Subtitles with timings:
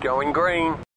[0.00, 0.87] Going green.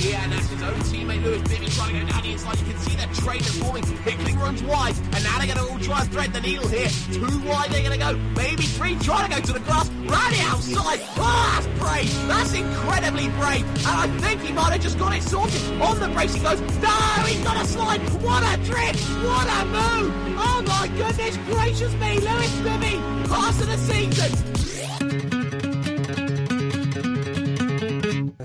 [0.00, 2.58] Yeah, and that's his own teammate Lewis Bibby trying to go down inside.
[2.58, 3.84] You can see their trainers forming.
[3.84, 4.94] Hickling runs wide.
[5.12, 6.88] And now they're going to all try and thread the needle here.
[7.12, 8.16] Two wide they're going to go.
[8.36, 9.90] Maybe three trying to go to the grass.
[9.90, 11.00] Round outside.
[11.16, 12.28] Oh, that's brave.
[12.28, 13.64] That's incredibly brave.
[13.84, 15.60] And I think he might have just got it sorted.
[15.82, 16.60] On the brace he goes.
[16.60, 16.96] No,
[17.28, 18.00] he's got a slide.
[18.22, 18.96] What a trick.
[18.96, 20.14] What a move.
[20.40, 22.20] Oh my goodness gracious me.
[22.20, 22.96] Lewis Bibby.
[23.28, 24.57] Pass of the season.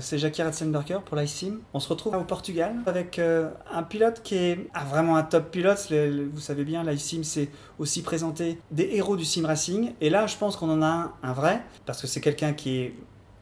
[0.00, 1.60] C'est Jackie Ratzenberger pour l'ICIM.
[1.72, 5.52] On se retrouve au Portugal avec euh, un pilote qui est ah, vraiment un top
[5.52, 5.92] pilote.
[6.32, 7.48] Vous savez bien, l'ICIM, c'est
[7.78, 9.92] aussi présenter des héros du sim racing.
[10.00, 12.94] Et là, je pense qu'on en a un, vrai, parce que c'est quelqu'un qui est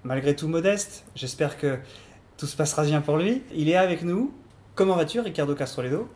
[0.05, 1.05] malgré tout modeste.
[1.15, 1.78] J'espère que
[2.37, 3.42] tout se passera bien pour lui.
[3.55, 4.34] Il est avec nous.
[4.75, 6.06] Comment vas-tu, Ricardo Castroledo?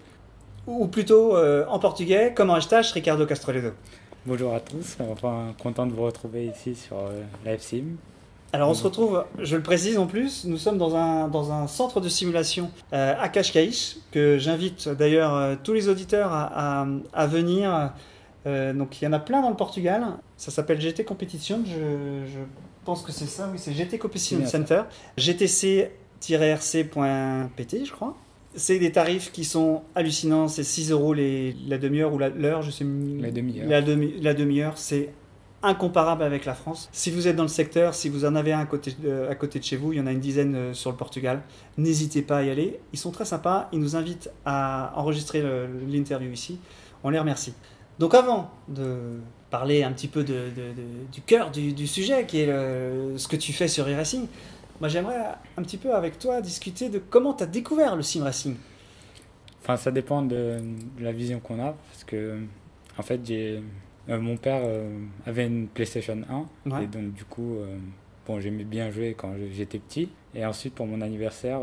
[0.66, 3.70] Ou plutôt, euh, en portugais, comment tâche, Ricardo Castroledo?
[4.26, 7.96] Bonjour à tous, enfin content de vous retrouver ici sur euh, la FSIM.
[8.52, 11.66] Alors on se retrouve, je le précise en plus, nous sommes dans un, dans un
[11.66, 13.70] centre de simulation euh, à Cascais,
[14.12, 17.90] que j'invite d'ailleurs euh, tous les auditeurs à, à- à venir.
[18.46, 20.04] Euh, donc il y en a plein dans le Portugal.
[20.36, 22.38] Ça s'appelle GT Competition, je, je
[22.84, 24.46] pense que c'est ça, oui, c'est GT Competition.
[24.46, 24.82] Center.
[25.18, 28.16] GTC-rc.pt, je crois.
[28.54, 32.70] C'est des tarifs qui sont hallucinants, c'est 6 euros les- la demi-heure ou l'heure, je
[32.70, 32.86] sais
[33.20, 33.68] La demi-heure.
[33.68, 35.10] La, demi, la demi-heure, c'est
[35.62, 36.88] incomparable avec la France.
[36.92, 38.94] Si vous êtes dans le secteur, si vous en avez un à côté,
[39.38, 41.42] côté de chez vous, il y en a une dizaine euh, sur le Portugal,
[41.76, 42.80] n'hésitez pas à y aller.
[42.92, 46.58] Ils sont très sympas, ils nous invitent à enregistrer le- l'interview ici.
[47.02, 47.54] On les remercie.
[47.98, 53.36] Donc avant de parler un petit peu du cœur du, sujet, qui est ce que
[53.36, 54.26] tu fais sur e-racing,
[54.80, 55.22] moi j'aimerais
[55.56, 58.56] un petit peu avec toi discuter de comment tu as découvert le sim racing.
[59.62, 60.58] Enfin, ça dépend de
[61.00, 62.38] la vision qu'on a, parce que
[62.98, 63.62] en fait, j'ai
[64.08, 64.88] euh, mon père euh,
[65.26, 66.18] avait une PlayStation
[66.66, 66.84] 1, Ouais.
[66.84, 67.76] et donc du coup, euh,
[68.26, 70.08] bon, j'aimais bien jouer quand j'étais petit.
[70.34, 71.60] Et ensuite, pour mon anniversaire,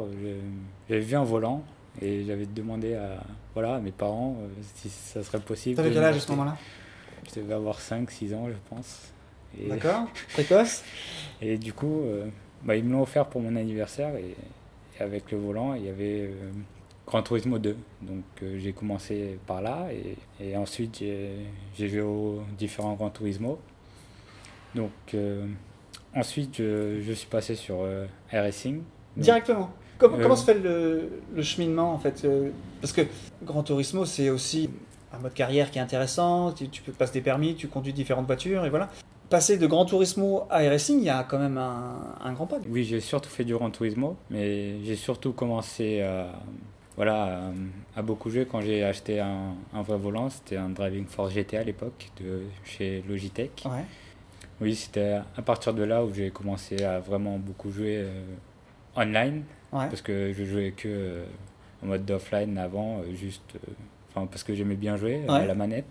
[0.89, 1.63] j'avais vu un volant
[2.01, 3.23] et j'avais demandé à,
[3.53, 4.35] voilà, à mes parents
[4.75, 5.75] si ça serait possible.
[5.75, 6.57] T'avais de quel âge à ce moment-là?
[7.33, 9.13] Je devais avoir 5-6 ans, je pense.
[9.59, 10.83] Et- D'accord Précoce?
[11.41, 12.01] Et du coup,
[12.63, 14.35] bah, ils me l'ont offert pour mon anniversaire et,
[14.99, 16.31] et avec le volant, il y avait
[17.05, 17.75] euh, Gran Turismo 2.
[18.01, 21.03] Donc euh, j'ai commencé par là et, et ensuite
[21.77, 23.59] j'ai joué aux différents Gran Turismo.
[24.75, 25.45] Donc euh,
[26.15, 28.77] ensuite je, je suis passé sur euh, iRacing.
[29.15, 29.71] Donc, Directement.
[29.99, 32.27] Comment, Euh, comment se fait le, le cheminement en fait
[32.81, 33.01] Parce que
[33.43, 34.69] Gran Turismo c'est aussi
[35.13, 38.25] un mode carrière qui est intéressant, tu, tu peux passer des permis, tu conduis différentes
[38.25, 38.89] voitures et voilà.
[39.29, 42.57] Passer de Gran Turismo à racing, il y a quand même un, un grand pas.
[42.69, 46.27] Oui, j'ai surtout fait du Gran Turismo, mais j'ai surtout commencé à,
[46.95, 47.23] voilà,
[47.95, 50.29] à, à beaucoup jouer quand j'ai acheté un, un vrai volant.
[50.29, 53.63] C'était un Driving Force GT à l'époque de chez Logitech.
[53.65, 53.83] Ouais.
[54.61, 58.23] Oui, c'était à partir de là où j'ai commencé à vraiment beaucoup jouer euh,
[58.95, 59.87] online, Ouais.
[59.87, 61.25] parce que je jouais que euh,
[61.83, 63.71] en mode offline avant, euh, juste, euh,
[64.09, 65.39] enfin parce que j'aimais bien jouer euh, Ouais.
[65.41, 65.85] à la manette.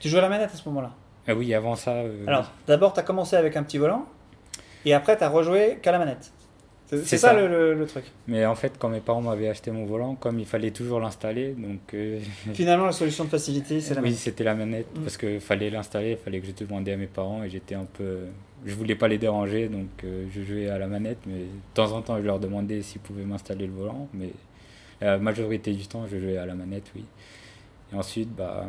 [0.00, 0.92] Tu joues à la manette à ce moment-là?
[1.26, 1.92] Ah oui, avant ça.
[1.92, 4.04] euh, Alors d'abord tu as commencé avec un petit volant
[4.84, 6.30] et après tu as rejoué qu'à la manette.
[6.88, 7.32] C'est ça, ça.
[7.34, 8.04] le, le- le truc.
[8.28, 11.52] Mais en fait, quand mes parents m'avaient acheté mon volant, comme il fallait toujours l'installer,
[11.58, 12.20] donc euh,
[12.54, 14.18] Finalement la solution de facilité c'est la oui, manette.
[14.20, 15.00] c'était la manette Mm.
[15.02, 17.86] parce qu'il fallait l'installer, il fallait que je demandais à mes parents et j'étais un
[17.86, 18.18] peu.
[18.64, 21.92] Je voulais pas les déranger donc euh, je jouais à la manette, mais de temps
[21.92, 24.30] en temps je leur demandais s'ils pouvaient m'installer le volant, mais
[25.00, 27.04] la majorité du temps je jouais à la manette, oui.
[27.92, 28.66] Et ensuite, bah,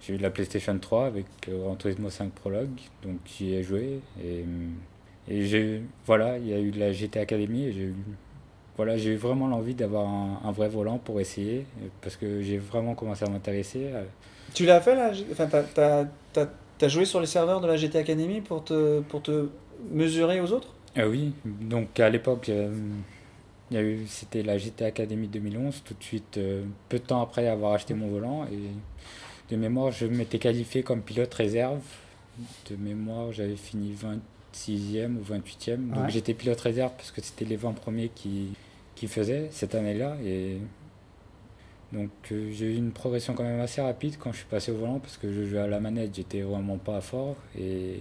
[0.00, 2.68] j'ai eu la PlayStation 3 avec euh, Gran Turismo 5 Prologue,
[3.04, 4.44] donc j'y ai joué et,
[5.30, 5.82] et j'ai.
[6.06, 7.94] Voilà, il y a eu la GT Academy et j'ai eu.
[8.76, 11.66] Voilà, j'ai eu vraiment l'envie d'avoir un, un vrai volant pour essayer
[12.02, 13.92] parce que j'ai vraiment commencé à m'intéresser.
[13.92, 14.02] à-
[14.54, 16.46] Tu l'as fait là Enfin, t'as- t'as- t'as
[16.78, 19.48] t'as joué sur les serveurs de la GT Academy pour te, pour te
[19.92, 20.68] mesurer aux autres?
[20.96, 22.74] Ah oui, donc à l'époque, euh,
[23.70, 27.04] il y a eu, c'était la GT Academy 2011, tout de suite, euh, peu de
[27.04, 28.46] temps après avoir acheté mon volant.
[28.46, 31.82] Et de mémoire, je m'étais qualifié comme pilote réserve.
[32.70, 33.92] De mémoire, j'avais fini
[34.54, 35.76] 26e ou 28e.
[35.90, 36.10] Donc Ouais.
[36.10, 38.48] j'étais pilote réserve parce que c'était les 20 premiers qui,
[38.94, 40.16] qui faisaient cette année-là.
[40.24, 40.56] Et
[41.92, 44.76] donc euh, j'ai eu une progression quand même assez rapide quand je suis passé au
[44.76, 47.36] volant parce que je jouais à la manette, j'étais vraiment pas fort.
[47.58, 48.00] Et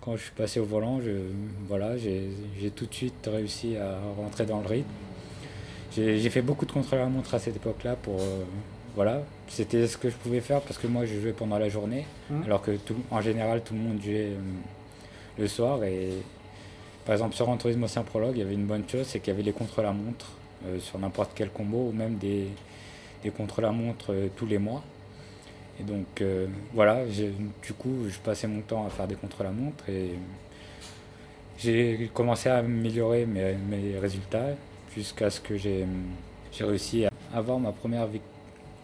[0.00, 1.10] quand je suis passé au volant, je,
[1.66, 2.28] voilà, j'ai
[2.60, 4.88] j'ai tout de suite réussi à rentrer dans le rythme.
[5.92, 8.20] J'ai j'ai fait beaucoup de contrôles à la montre à cette époque-là pour.
[8.20, 8.44] euh,
[8.96, 12.06] voilà, c'était ce que je pouvais faire parce que moi je jouais pendant la journée,
[12.30, 12.44] Mhm.
[12.44, 14.38] alors que tout, en général tout le monde jouait euh,
[15.38, 16.10] le soir et
[17.04, 19.32] Par exemple, sur un Turismo 5 Prologue, il y avait une bonne chose, c'est qu'il
[19.32, 20.26] y avait les contre-la-montre
[20.66, 22.48] euh, sur n'importe quel combo, ou même des,
[23.22, 24.82] des contre-la-montre euh, tous les mois.
[25.80, 30.12] Et donc, euh, voilà, du coup, je passais mon temps à faire des contre-la-montre et
[31.58, 34.48] j'ai commencé à améliorer mes, mes résultats
[34.94, 35.86] jusqu'à ce que j'ai
[36.52, 38.22] j'ai réussi à avoir ma première, vic-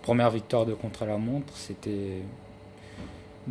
[0.02, 1.52] première victoire de contre-la-montre.
[1.56, 2.22] C'était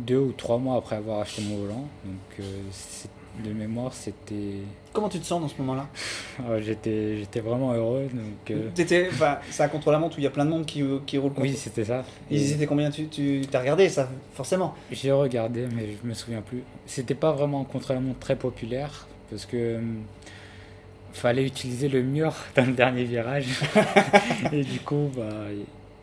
[0.06, 1.84] deux ou trois mois après avoir acheté mon volant.
[2.04, 2.42] Donc, euh,
[3.44, 4.58] de mémoire, c'était.
[4.92, 5.86] Comment tu te sens dans ce moment-là?
[6.40, 8.08] Ah, J'étais j'étais vraiment heureux.
[8.12, 9.10] Donc, euh, T'étais-
[9.58, 11.42] à contre-la-montre où il y a plein de monde qui, qui roule contre.
[11.42, 12.02] oui, c'était ça.
[12.30, 14.74] Ils étaient combien Tu, tu as regardé ça, forcément?
[14.90, 16.62] J'ai regardé, mais je me souviens plus.
[16.86, 19.98] C'était pas vraiment un contre-la-montre très populaire parce que hum,
[21.12, 23.46] fallait utiliser le mur dans le dernier virage.
[24.52, 25.28] Et du coup, bah,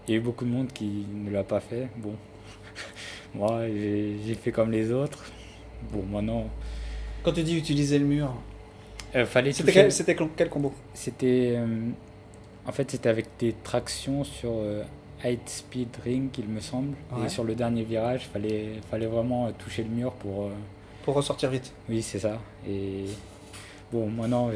[0.07, 1.87] il y a eu beaucoup de monde qui ne l'a pas fait.
[1.97, 2.13] Bon,
[3.35, 5.25] moi, j'ai fait comme les autres.
[5.91, 6.45] Bon, maintenant,
[7.23, 8.33] Quand tu dis utiliser le mur,
[9.15, 10.73] euh, fallait c'était quel, c'était quel- quel combo?
[10.93, 11.53] C'était.
[11.57, 11.65] euh,
[12.65, 14.83] en fait, c'était avec des tractions sur euh,
[15.23, 16.93] High Speed Ring, il me semble.
[17.11, 17.25] Ouais.
[17.25, 20.49] Et sur le dernier virage, fallait, fallait vraiment euh, toucher le mur pour.
[21.03, 22.37] pour ressortir vite oui, c'est ça.
[22.67, 23.05] Et.
[23.91, 24.49] Bon, maintenant,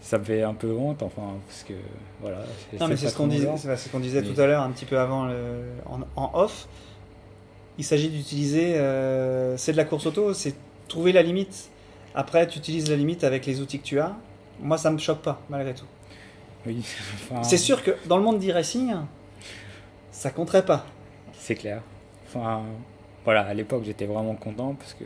[0.00, 1.74] ça me fait un peu honte, enfin, parce que.
[2.20, 2.38] Voilà.
[2.80, 4.98] Non, mais c'est ce qu'on disait, ce qu'on disait tout à l'heure, un petit peu
[4.98, 6.66] avant, le- en, en off.
[7.78, 8.76] Il s'agit d'utiliser.
[8.76, 10.54] euh, c'est de la course auto, c'est
[10.88, 11.70] trouver la limite.
[12.14, 14.16] Après, tu utilises la limite avec les outils que tu as.
[14.60, 15.84] Moi, ça me choque pas, malgré tout.
[16.66, 16.82] Oui,
[17.14, 18.94] enfin, C'est sûr que dans le monde d'e-racing,
[20.10, 20.84] ça compterait pas.
[21.34, 21.82] C'est clair.
[22.26, 22.62] Enfin,
[23.24, 25.04] voilà, à l'époque, j'étais vraiment content parce que.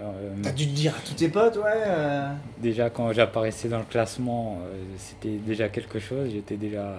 [0.00, 1.62] euh, T'as dû te dire à tous tes potes, ouais.
[1.86, 6.30] euh, Déjà, quand j'apparaissais dans le classement, euh, c'était déjà quelque chose.
[6.32, 6.98] J'étais déjà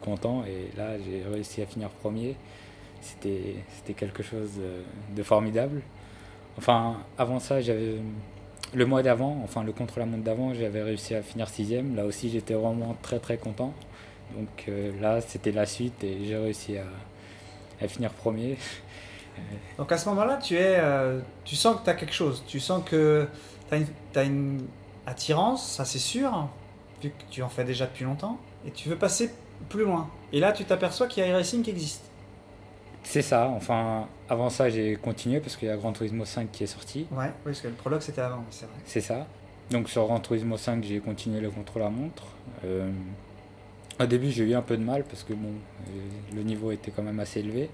[0.00, 0.44] content.
[0.46, 2.36] Et là, j'ai réussi à finir premier.
[3.02, 4.52] C'était c'était quelque chose
[5.14, 5.82] de, formidable.
[6.56, 7.96] Enfin, avant ça, j'avais.
[8.74, 11.94] Le mois d'avant, enfin le contre-la-montre d'avant, j'avais réussi à finir sixième.
[11.94, 13.74] Là aussi, j'étais vraiment très très content.
[14.34, 16.84] Donc euh, là, c'était la suite et j'ai réussi à,
[17.82, 18.56] à finir premier.
[19.78, 22.44] Donc à ce moment-là, tu es, euh, tu sens que tu as quelque chose.
[22.46, 23.26] Tu sens que
[23.70, 24.66] tu as, une
[25.06, 26.48] attirance, ça c'est sûr,
[27.02, 29.32] vu que tu en fais déjà depuis longtemps, et tu veux passer
[29.68, 30.10] plus loin.
[30.32, 32.04] Et là, tu t'aperçois qu'il y a iRacing qui existe.
[33.02, 33.48] C'est ça.
[33.48, 37.06] Enfin, avant ça, j'ai continué parce qu'il y a Gran Turismo 5 qui est sorti.
[37.10, 38.74] Ouais, oui, parce que le prologue c'était avant, c'est vrai.
[38.84, 39.26] C'est ça.
[39.70, 42.24] Donc sur Gran Turismo 5, j'ai continué le contre-la-montre.
[42.64, 42.90] Euh,
[44.00, 46.90] au début, j'ai eu un peu de mal parce que bon, euh, le niveau était
[46.90, 47.70] quand même assez élevé.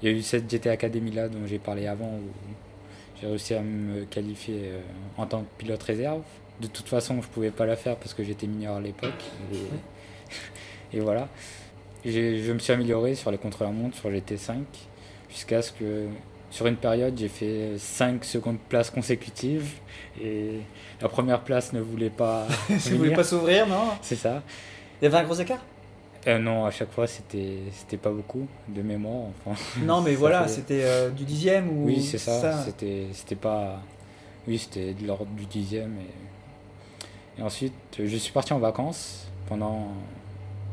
[0.00, 2.22] Il y a eu cette GT Academy là dont j'ai parlé avant où
[3.20, 4.80] j'ai réussi à me qualifier euh,
[5.16, 6.22] en tant que pilote réserve.
[6.60, 9.24] De toute façon, je pouvais pas la faire parce que j'étais mineur à l'époque.
[9.52, 11.28] Et, et voilà.
[12.10, 14.56] Je me suis amélioré sur les contre-la-montre, sur GT5,
[15.30, 16.06] jusqu'à ce que
[16.50, 19.72] sur une période, j'ai fait 5 secondes places consécutives
[20.22, 20.60] et
[21.00, 22.46] la première place ne voulait pas.
[22.68, 23.16] Voulez venir.
[23.16, 24.42] pas s'ouvrir, non C'est ça.
[25.00, 25.62] Il y avait un gros écart?
[26.26, 29.28] Euh, non, à chaque fois, c'était c'était pas beaucoup de mémoire.
[29.46, 31.86] Enfin, Non, mais voilà, fait- c'était euh, du dixième ou.
[31.86, 32.64] oui, c'est ça.
[32.64, 33.80] C'était c'était pas.
[34.46, 35.96] Oui, c'était de l'ordre du dixième.
[35.98, 37.40] Et...
[37.40, 39.88] et ensuite, je suis parti en vacances pendant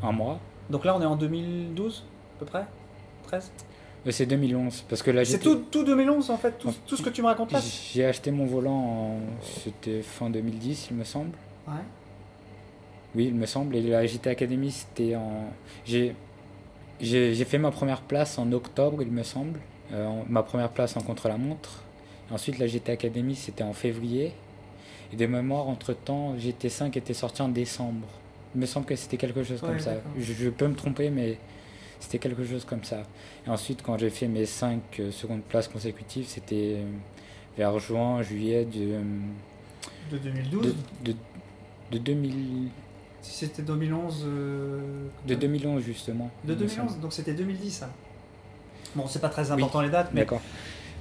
[0.02, 0.40] un mois.
[0.70, 2.04] Donc là, on est en 2012,
[2.36, 2.66] à peu près
[3.28, 3.50] 13
[4.06, 7.02] Euh, C'est 2011 parce que là, C'est tout, tout 2011 en fait, tout, tout ce
[7.02, 7.60] que tu me racontes là
[7.92, 9.18] J'ai acheté mon volant, en...
[9.42, 11.36] c'était fin 2010, il me semble.
[11.66, 11.74] Ouais.
[13.14, 13.76] Oui, il me semble.
[13.76, 15.44] Et la JT Academy, c'était en.
[15.86, 16.14] J'ai
[17.44, 19.60] fait ma première place en octobre, il me semble.
[19.92, 21.82] Euh, ma première place en contre-la-montre.
[22.30, 24.32] Ensuite, la GT Academy, c'était en février.
[25.12, 28.08] Et de mémoire, entre-temps, GT5 était sorti en décembre.
[28.56, 29.92] Il me semble que c'était quelque chose Ouais, comme ça.
[30.18, 31.36] Je, je peux me tromper, mais
[32.00, 33.02] c'était quelque chose comme ça.
[33.46, 36.84] Et ensuite, quand j'ai fait mes 5 secondes places consécutives, c'était euh,
[37.58, 39.02] vers juin, juillet de, euh,
[40.10, 41.16] De 2012 de, de,
[41.92, 42.68] de 2000,
[43.20, 44.24] Si c'était 2011.
[44.26, 44.80] euh,
[45.28, 46.30] de 2011, justement.
[46.44, 46.80] De il me semble.
[46.88, 47.90] 2011, donc c'était 2010 ça.
[48.94, 50.20] Bon, c'est pas très important les dates, mais.
[50.22, 50.40] D'accord.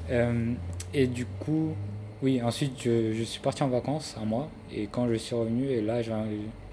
[0.10, 0.52] Euh,
[0.94, 1.74] et du coup,
[2.22, 4.50] oui, ensuite je, je suis parti en vacances un mois.
[4.74, 6.12] Et quand je suis revenu, et là j'ai-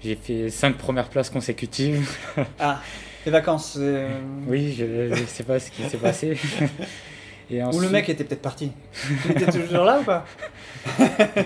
[0.03, 2.09] j'ai fait cinq premières places consécutives.
[2.59, 2.81] Ah,
[3.25, 3.77] les vacances.
[3.79, 4.09] euh,
[4.47, 6.37] oui, je ne sais pas ce qui s'est passé.
[7.49, 8.71] et Ou le mec était peut-être parti.
[9.25, 10.25] Il était toujours là ou pas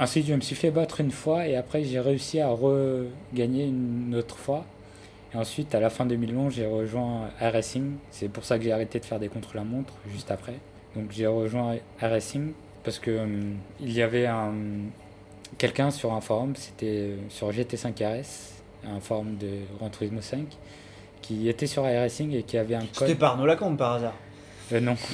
[0.00, 4.14] ensuite, je me suis fait battre une fois et après j'ai réussi à regagner une
[4.16, 4.64] autre fois.
[5.32, 7.92] Et ensuite, à la fin 2011, j'ai rejoint iRacing.
[8.10, 10.54] C'est pour ça que j'ai arrêté de faire des contre-la-montre juste après.
[10.96, 14.52] Donc j'ai rejoint iRacing parce que hum, il y avait un
[15.60, 18.52] quelqu'un sur un forum, c'était euh, sur GT5RS,
[18.88, 19.48] un forum de
[19.78, 20.46] Gran Turismo 5,
[21.20, 23.18] qui était sur iRacing et qui avait un C'était code.
[23.18, 24.14] pas Arnaud Lacombe par hasard.
[24.72, 24.96] Euh, non.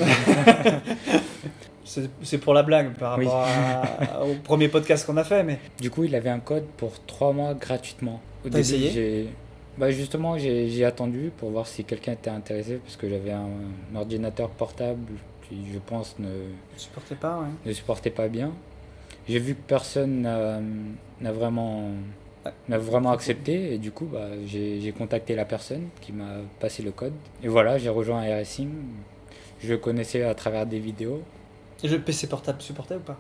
[2.22, 3.26] C'est pour la blague par Oui.
[3.26, 6.64] rapport à- au premier podcast qu'on a fait, mais Du coup, il avait un code
[6.76, 8.20] pour 3 mois gratuitement.
[8.44, 9.28] Au T'as essayé?
[9.78, 13.46] bah justement, j'ai attendu pour voir si quelqu'un était intéressé parce que j'avais un,
[13.92, 15.12] un ordinateur portable
[15.48, 16.28] qui, je pense, ne,
[16.76, 17.38] je supportais pas.
[17.38, 17.46] Ouais.
[17.66, 18.52] ne supportait pas bien.
[19.28, 21.90] J'ai vu que personne n'a vraiment,
[22.68, 27.12] vraiment accepté et du coup, bah, j'ai contacté la personne qui m'a passé le code.
[27.42, 28.70] Et voilà, j'ai rejoint iRacing.
[29.60, 31.22] Je le connaissais à travers des vidéos.
[31.82, 33.16] Et le PC portable supportait ou pas?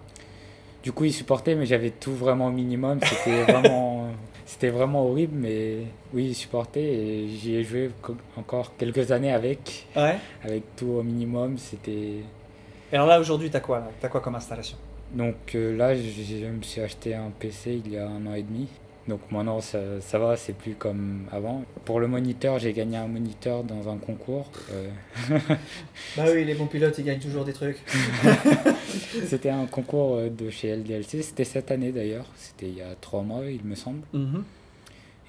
[0.82, 3.00] Du coup, il supportait, mais j'avais tout vraiment au minimum.
[3.02, 4.06] C'était vraiment,
[4.44, 5.78] c'était vraiment horrible, mais
[6.14, 10.16] oui, il supportait et j'y ai joué co- encore quelques années avec, Ouais.
[10.44, 11.58] avec tout au minimum.
[11.58, 11.90] C'était
[12.92, 13.88] Et alors là, aujourd'hui, t'as quoi là?
[14.00, 14.76] T'as quoi comme installation?
[15.14, 18.42] Donc euh, là, je me suis acheté un PC il y a un an et
[18.42, 18.68] demi.
[19.08, 21.64] Donc maintenant, ça, ça va, c'est plus comme avant.
[21.84, 24.50] Pour le moniteur, j'ai gagné un moniteur dans un concours.
[24.72, 24.90] Euh,
[26.16, 27.78] Bah oui, les bons pilotes, ils gagnent toujours des trucs.
[29.26, 31.22] c'était un concours euh, de chez LDLC.
[31.22, 32.26] C'était cette année d'ailleurs.
[32.36, 34.00] C'était il y a trois mois, il me semble.
[34.12, 34.42] Mhm.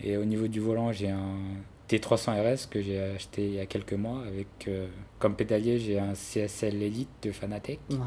[0.04, 1.36] Et au niveau du volant, j'ai un
[1.90, 4.24] T300 RS que j'ai acheté il y a quelques mois.
[4.28, 4.88] Avec euh,
[5.20, 7.98] comme pédalier, j'ai un CSL Elite de Fanatec Ouais.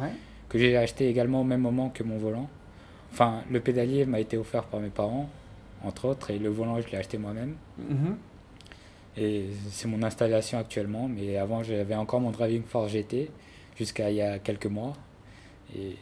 [0.50, 2.50] Que j'ai acheté également au même moment que mon volant.
[3.12, 5.30] Enfin, le pédalier m'a été offert par mes parents,
[5.82, 7.54] entre autres, et le volant, je l'ai acheté moi-même.
[7.78, 8.16] Mhm.
[9.16, 11.08] Et c'est mon installation actuellement.
[11.08, 13.30] Mais avant, j'avais encore mon Driving Force GT
[13.76, 14.92] jusqu'à il y a quelques mois.
[15.76, 15.96] Et,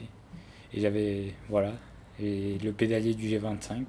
[0.75, 1.73] et j'avais, voilà,
[2.21, 3.85] et le pédalier du G25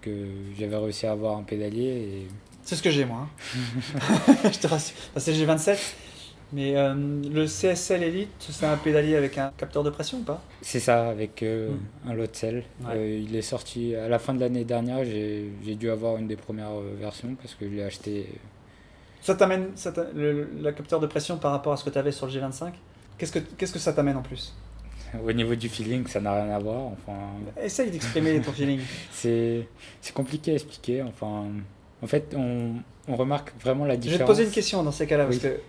[0.00, 0.26] que
[0.58, 2.28] j'avais réussi à avoir un pédalier et
[2.62, 3.28] C'est ce que j'ai moi.
[3.28, 4.08] hein.
[4.52, 4.96] je te rassure.
[5.10, 5.78] Enfin, c'est le G27.
[6.52, 6.94] Mais euh,
[7.32, 10.42] le CSL Elite, c'est un pédalier avec un capteur de pression ou pas?
[10.62, 12.10] C'est ça, avec euh, Mm.
[12.10, 12.64] un lot de sel.
[12.82, 12.92] Ouais.
[12.96, 15.04] Euh, il est sorti à la fin de l'année dernière.
[15.04, 18.26] J'ai dû avoir une des premières versions parce que je l'ai acheté.
[19.22, 19.68] Ça t'amène
[20.14, 22.72] le, le capteur de pression par rapport à ce que tu avais sur le G25
[23.18, 24.54] Qu'est-ce que, qu'est-ce que ça t'amène en plus?
[25.24, 26.86] Au niveau du feeling, ça n'a rien à voir.
[26.86, 27.18] Enfin,
[27.62, 28.80] Essaye d'exprimer ton feeling.
[29.12, 29.66] c'est
[30.14, 31.02] compliqué à expliquer.
[31.02, 31.44] Enfin,
[32.02, 32.76] en fait, on,
[33.08, 34.20] on remarque vraiment la Je vais différence.
[34.20, 35.42] te poser une question dans ces cas-là, parce Oui.
[35.42, 35.60] que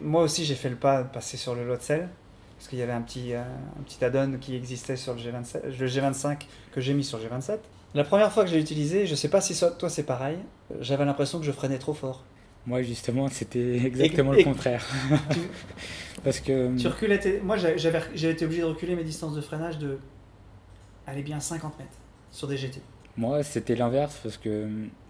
[0.00, 2.08] moi aussi j'ai fait le pas de passer sur le lot de sel,
[2.56, 5.76] parce qu'il y avait un petit, euh, un petit add-on qui existait sur le, G27,
[5.78, 6.38] le G25
[6.72, 7.58] que j'ai mis sur le G27.
[7.94, 10.38] La première fois que je l'ai utilisé, je sais pas si toi c'est pareil,
[10.70, 12.24] euh, j'avais l'impression que je freinais trop fort.
[12.64, 14.86] Moi, justement, c'était exactement et- le contraire.
[16.24, 19.34] parce que Tu reculais, tes- moi j'avais, j'avais- j'ai été obligé de reculer mes distances
[19.34, 19.98] de freinage de,
[21.06, 21.90] allez bien 50 mètres
[22.30, 22.80] sur des GT.
[23.16, 24.68] Moi, c'était l'inverse parce que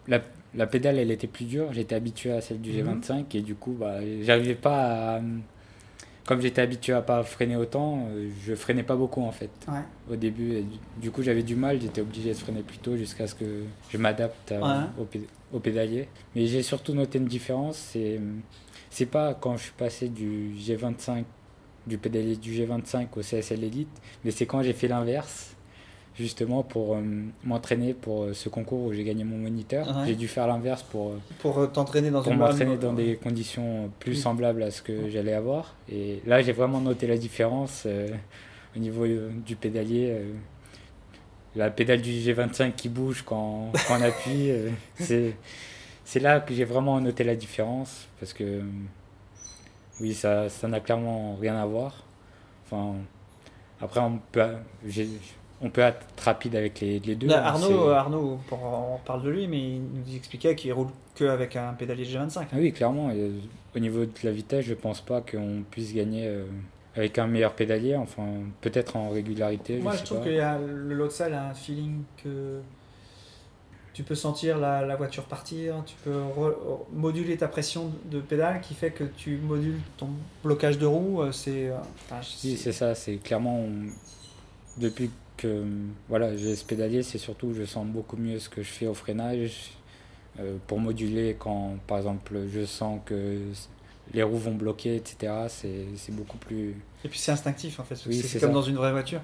[0.09, 0.21] la,
[0.55, 1.73] la pédale, elle était plus dure.
[1.73, 3.01] J'étais habitué à celle du Mhm.
[3.01, 5.21] G25 et du coup, bah, j'arrivais pas à.
[6.25, 9.81] Comme j'étais habitué à pas freiner autant, euh, je freinais pas beaucoup en fait Ouais.
[10.13, 10.53] au début.
[10.53, 10.65] Et
[11.01, 11.81] du, coup, j'avais du mal.
[11.81, 14.59] J'étais obligé de freiner plus tôt jusqu'à ce que je m'adapte Ouais.
[15.01, 16.07] au, pé- au pédalier.
[16.37, 17.77] Mais j'ai surtout noté une différence.
[17.77, 18.21] C'est
[18.89, 21.25] c'est pas quand je suis passé du G25
[21.89, 23.89] du pédalier du G25 au CSL Elite,
[24.25, 25.52] mais c'est quand j'ai fait l'inverse
[26.15, 27.01] justement pour euh,
[27.45, 29.87] m'entraîner pour euh, ce concours où j'ai gagné mon moniteur.
[29.89, 30.09] Ouais.
[30.09, 34.15] J'ai dû faire l'inverse pour, euh, Pour t'entraîner dans pour m'entraîner dans des conditions plus
[34.15, 35.75] semblables à ce que j'allais avoir.
[35.91, 37.87] Et là, j'ai vraiment noté la différence
[38.77, 40.17] au niveau du pédalier.
[41.57, 44.51] la pédale du G25 qui bouge quand, quand on appuie,
[44.99, 45.35] c'est
[46.05, 48.63] c'est là que j'ai vraiment noté la différence parce que
[50.01, 52.05] oui, ça ça n'a clairement rien à voir.
[52.67, 52.95] Enfin,
[53.81, 54.55] après, on peut,
[54.87, 55.09] j'ai-
[55.63, 57.29] on peut être rapide avec les, les deux.
[57.29, 60.73] Là, hein, Arnaud, euh, Arnaud pour, on parle de lui, mais il nous expliquait qu'il
[60.73, 62.47] roule que avec un pédalier G25.
[62.53, 63.11] Ah oui, clairement.
[63.11, 63.31] et, euh,
[63.75, 66.45] au niveau de la vitesse, je pense pas qu'on puisse gagner euh,
[66.97, 67.97] avec un meilleur pédalier.
[67.97, 68.27] Enfin,
[68.61, 69.79] peut-être en régularité.
[69.79, 72.59] Moi, je, trouve que a- le lot de salle a un feeling que
[73.95, 76.55] tu peux sentir la, la voiture partir, tu peux re-
[76.95, 80.09] moduler ta pression de pédale qui fait que tu modules ton
[80.43, 81.21] blocage de roue.
[81.31, 82.95] C'est enfin, Oui, c'est- c'est ça.
[82.95, 85.11] C'est clairement on- depuis
[85.43, 85.65] que
[86.09, 88.87] voilà, j'ai ce pédalier, c'est surtout que je sens beaucoup mieux ce que je fais
[88.87, 89.71] au freinage
[90.41, 93.39] euh, pour moduler quand, par exemple, je sens que
[94.15, 95.33] les roues vont bloquer, etc.
[95.49, 96.75] C'est beaucoup plus.
[97.05, 98.55] Et puis c'est instinctif en fait, Oui, c'est comme ça.
[98.55, 99.21] dans une vraie voiture.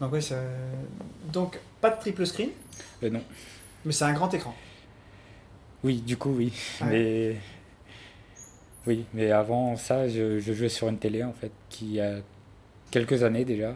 [0.00, 0.42] Donc, ouais, ça-
[1.32, 2.50] Donc pas de triple screen,
[3.02, 3.22] Euh, non.
[3.84, 4.54] mais c'est un grand écran.
[5.84, 6.52] Oui, du coup, oui.
[6.80, 6.86] Ouais.
[6.90, 7.36] Mais
[8.86, 12.16] oui, mais avant ça, je, je jouais sur une télé en fait, qui a
[12.90, 13.74] quelques années déjà.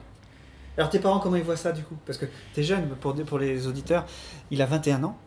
[0.79, 1.97] Alors tes parents, comment ils voient ça du coup?
[2.07, 4.07] Parce que t'es jeune, pour, pour les auditeurs,
[4.51, 5.19] il a 21 ans,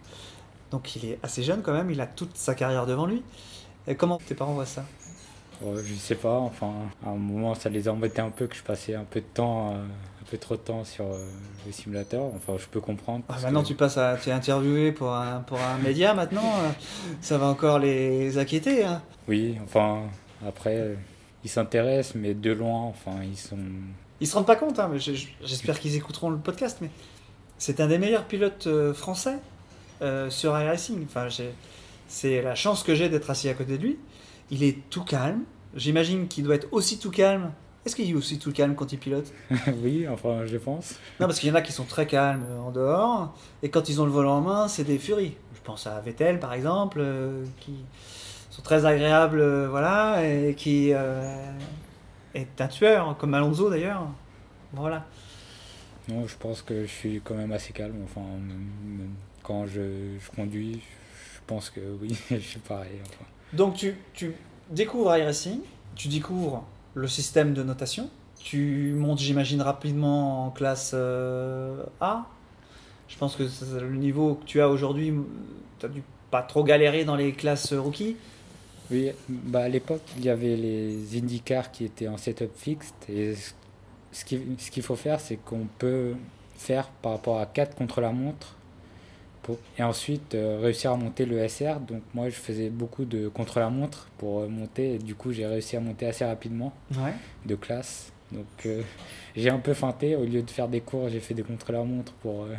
[0.71, 3.21] donc il est assez jeune quand même, il a toute sa carrière devant lui.
[3.87, 4.83] Et comment tes parents voient ça?
[5.63, 6.71] Euh, je sais pas, enfin,
[7.05, 9.69] à un moment, ça les embêtait un peu que je passais un peu de temps,
[9.71, 11.23] euh, un peu trop de temps sur euh,
[11.65, 12.23] le simulateur.
[12.35, 13.23] Enfin, je peux comprendre.
[13.29, 14.17] Ah, Maintenant que- tu passes à...
[14.17, 16.69] Tu es interviewé pour un, pour un média maintenant, euh,
[17.21, 18.83] ça va encore les inquiéter.
[18.83, 19.01] hein.
[19.29, 20.01] Oui, enfin,
[20.45, 20.97] après,
[21.43, 23.57] ils s'intéressent, mais de loin, enfin, ils sont.
[24.25, 26.89] Ils se rendent pas compte, hein, mais je- je- j'espère qu'ils écouteront le podcast, mais
[27.59, 29.35] c'est un des meilleurs pilotes euh, français
[30.01, 31.05] euh, sur iRacing.
[31.05, 31.27] Enfin,
[32.07, 33.99] c'est la chance que j'ai d'être assis à côté de lui.
[34.49, 35.41] Il est tout calme.
[35.75, 37.51] J'imagine qu'il doit être aussi tout calme.
[37.85, 39.31] Est-ce qu'il est aussi tout calme quand il pilote?
[39.83, 40.95] Oui, enfin, je pense.
[41.19, 44.01] Non, parce qu'il y en a qui sont très calmes en dehors, et quand ils
[44.01, 45.35] ont le volant en main, c'est des furies.
[45.53, 47.75] Je pense à Vettel, par exemple, euh, qui
[48.49, 50.93] sont très agréables, euh, voilà, et qui
[52.35, 54.07] est un tueur, comme Alonso d'ailleurs.
[54.73, 55.05] Voilà.
[56.09, 57.95] Non, je pense que je suis quand même assez calme.
[58.03, 58.21] Enfin,
[59.41, 60.81] quand je, je conduis,
[61.33, 62.99] je pense que oui, je suis pareil.
[63.05, 63.25] enfin.
[63.53, 64.33] Donc tu, tu
[64.69, 65.59] découvres iRacing,
[65.95, 66.63] tu découvres
[66.93, 72.25] le système de notation, tu montes, j'imagine, rapidement en classe euh, A.
[73.07, 73.43] Je pense que
[73.79, 75.13] le niveau que tu as aujourd'hui,
[75.79, 78.17] tu as dû pas trop galérer dans les classes rookies.
[78.91, 82.93] Oui, bah à l'époque, il y avait les IndyCars qui étaient en setup fixe.
[83.09, 83.53] Et ce-
[84.11, 86.13] ce qui- ce qu'il faut faire, c'est qu'on peut
[86.57, 88.55] faire par rapport à 4 contre la montre.
[89.41, 91.79] Pour, et ensuite euh, réussir à monter le SR.
[91.79, 94.95] Donc moi, je faisais beaucoup de contre la montre pour euh, monter.
[94.95, 97.13] Et du coup, j'ai réussi à monter assez rapidement Ouais.
[97.45, 98.11] de classe.
[98.31, 98.81] Donc euh,
[99.35, 100.15] j'ai un peu feinté.
[100.15, 102.43] Au lieu de faire des cours, j'ai fait des contre la montre pour.
[102.45, 102.55] euh,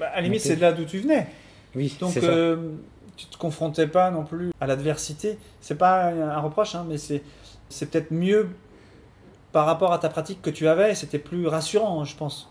[0.00, 1.28] Bah, à la limite, c'est de là d'où tu venais.
[1.76, 2.26] Oui, Donc, c'est ça.
[2.28, 2.72] euh,
[3.16, 5.38] tu te confrontais pas non plus à l'adversité.
[5.60, 7.22] C'est pas un reproche, hein, mais c'est
[7.68, 8.48] c'est peut-être mieux
[9.52, 10.94] par rapport à ta pratique que tu avais.
[10.94, 12.50] C'était plus rassurant, je pense.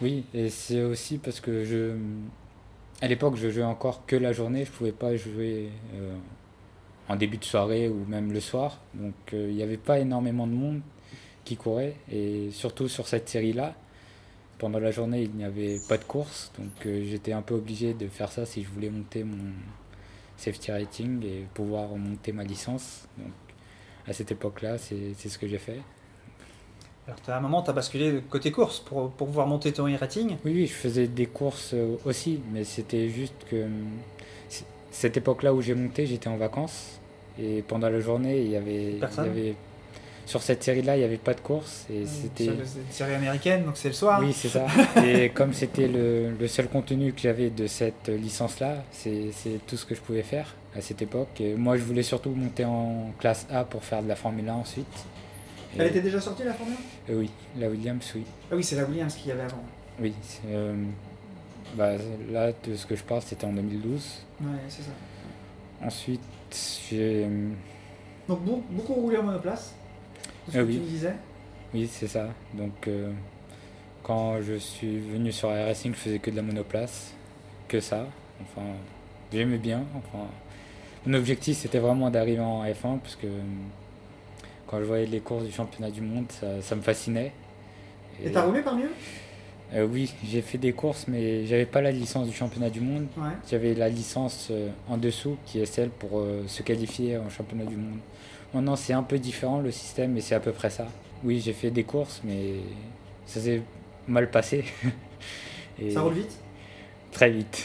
[0.00, 1.96] Oui, et c'est aussi parce que je.
[3.02, 6.14] À l'époque, je jouais encore que la journée, je pouvais pas jouer euh,
[7.08, 8.78] en début de soirée ou même le soir.
[8.94, 10.80] Donc euh, il n'y avait pas énormément de monde
[11.44, 11.96] qui courait.
[12.12, 13.74] Et surtout sur cette série-là,
[14.58, 16.52] pendant la journée, il n'y avait pas de course.
[16.58, 19.38] Donc euh, j'étais un peu obligé de faire ça si je voulais monter mon
[20.40, 23.06] safety rating et pouvoir monter ma licence.
[23.18, 23.32] Donc
[24.06, 25.80] à cette époque-là, c'est ce que j'ai fait.
[27.06, 30.36] Alors, à un moment, tu as basculé côté course pour, pour pouvoir monter ton e-rating?
[30.44, 33.66] Oui, oui, je faisais des courses euh, aussi, mais c'était juste que
[34.90, 37.00] cette époque-là où j'ai monté, j'étais en vacances
[37.38, 39.56] et pendant la journée, il y avait, Personne il y avait
[40.30, 43.64] sur cette série-là, il n'y avait pas de course et c'était C'est une série américaine,
[43.64, 44.20] donc c'est le soir.
[44.22, 44.66] oui, c'est ça.
[45.04, 49.76] Et comme c'était le, le seul contenu que j'avais de cette licence-là, c'est c'est tout
[49.76, 51.40] ce que je pouvais faire à cette époque.
[51.40, 54.54] Et moi, je voulais surtout monter en classe A pour faire de la Formule 1
[54.54, 54.86] ensuite.
[55.76, 56.76] Et- Elle était déjà sortie la Formule
[57.10, 58.22] euh, oui, la Williams, oui.
[58.50, 59.62] Ah oui, c'est la Williams qu'il y avait avant.
[60.00, 60.14] Oui,
[60.48, 60.74] euh,
[61.76, 61.90] bah,
[62.30, 64.18] là, de ce que je parle, c'était en 2012.
[64.42, 64.90] Ouais, c'est ça.
[65.84, 66.20] Ensuite,
[66.88, 67.26] j'ai.
[68.28, 69.74] Donc, beau- beaucoup roulé en monoplace.
[70.46, 70.74] C'est ce Ah que oui.
[70.76, 71.14] tu me disais.
[71.74, 72.28] Oui, c'est ça.
[72.54, 73.10] Donc, euh,
[74.02, 77.14] quand je suis venu sur iRacing, je faisais que de la monoplace.
[77.68, 78.06] Que ça.
[78.42, 78.66] Enfin,
[79.32, 79.84] j'aimais bien.
[79.96, 80.24] Enfin,
[81.06, 83.28] mon objectif, c'était vraiment d'arriver en F1 parce que
[84.66, 87.32] quand je voyais les courses du championnat du monde, ça, ça me fascinait.
[88.22, 88.92] Et t'as roulé parmi eux?
[89.74, 93.06] Euh, oui, j'ai fait des courses, mais j'avais pas la licence du championnat du monde.
[93.16, 93.30] Ouais.
[93.48, 97.64] J'avais la licence euh, en dessous qui est celle pour euh, se qualifier en championnat
[97.64, 97.98] du monde.
[98.52, 100.88] Maintenant, c'est un peu différent le système, mais c'est à peu près ça.
[101.22, 102.54] Oui, j'ai fait des courses, mais
[103.26, 103.62] ça s'est
[104.08, 104.64] mal passé.
[105.80, 106.36] Et Ça roule vite?
[107.12, 107.64] Très vite.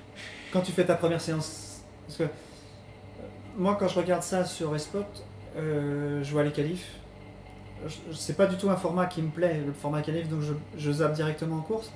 [0.52, 2.24] Quand tu fais ta première séance, parce que
[3.56, 5.04] moi quand je regarde ça sur Espot,
[5.56, 7.01] je vois les qualifs.
[8.12, 10.92] C'est pas du tout un format qui me plaît, le format qualif, donc je, je
[10.92, 11.90] zappe directement en course.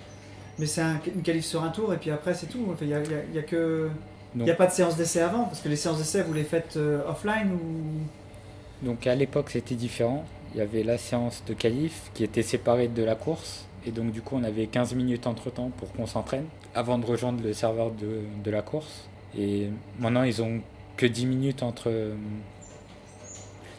[0.59, 2.66] Mais c'est un- une qualif sur un tour et puis après c'est tout.
[2.81, 3.88] Il n'y a, y a- y a que.
[4.35, 6.33] Il Donc- n'y a pas de séance d'essai avant, parce que les séances d'essai vous
[6.35, 8.85] les faites euh, offline ou?
[8.87, 10.25] Donc à l'époque, c'était différent.
[10.55, 13.64] Il y avait la séance de qualif qui était séparée de la course.
[13.87, 16.44] Et donc du coup, on avait 15 minutes entre temps pour qu'on s'entraîne
[16.75, 19.09] avant de rejoindre le serveur de, de la course.
[19.38, 19.68] Et
[19.99, 20.61] maintenant, ils ont
[20.96, 21.90] que 10 minutes entre...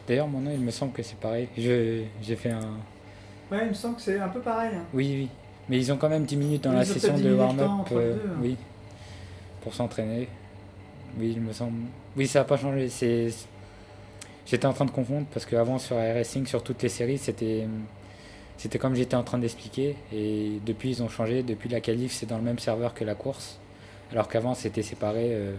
[0.08, 1.48] D'ailleurs, maintenant, il me semble que c'est pareil.
[1.56, 2.78] J'ai fait un...
[3.52, 4.70] Ouais, il me semble que c'est un peu pareil.
[4.74, 4.84] hein.
[4.94, 5.28] Oui, oui.
[5.68, 7.68] Mais ils ont quand même 10 minutes dans la session peut-être 10 de warm-up.
[7.92, 8.30] euh, hein.
[8.42, 8.56] oui.
[9.62, 10.28] Pour s'entraîner.
[11.18, 11.78] Oui, il me semble.
[12.16, 12.88] Oui, ça n'a pas changé.
[12.88, 13.28] C'est...
[14.46, 17.66] J'étais en train de confondre parce qu'avant sur iRacing, sur toutes les séries, c'était...
[18.56, 19.94] C'était comme j'étais en train d'expliquer.
[20.12, 21.42] Et depuis, ils ont changé.
[21.42, 23.58] Depuis la qualif, c'est dans le même serveur que la course.
[24.10, 25.28] Alors qu'avant, c'était séparé.
[25.32, 25.54] euh,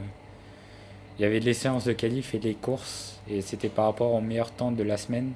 [1.19, 3.19] Il y avait les séances de qualif et les courses.
[3.29, 5.33] Et c'était par rapport au meilleur temps de la semaine.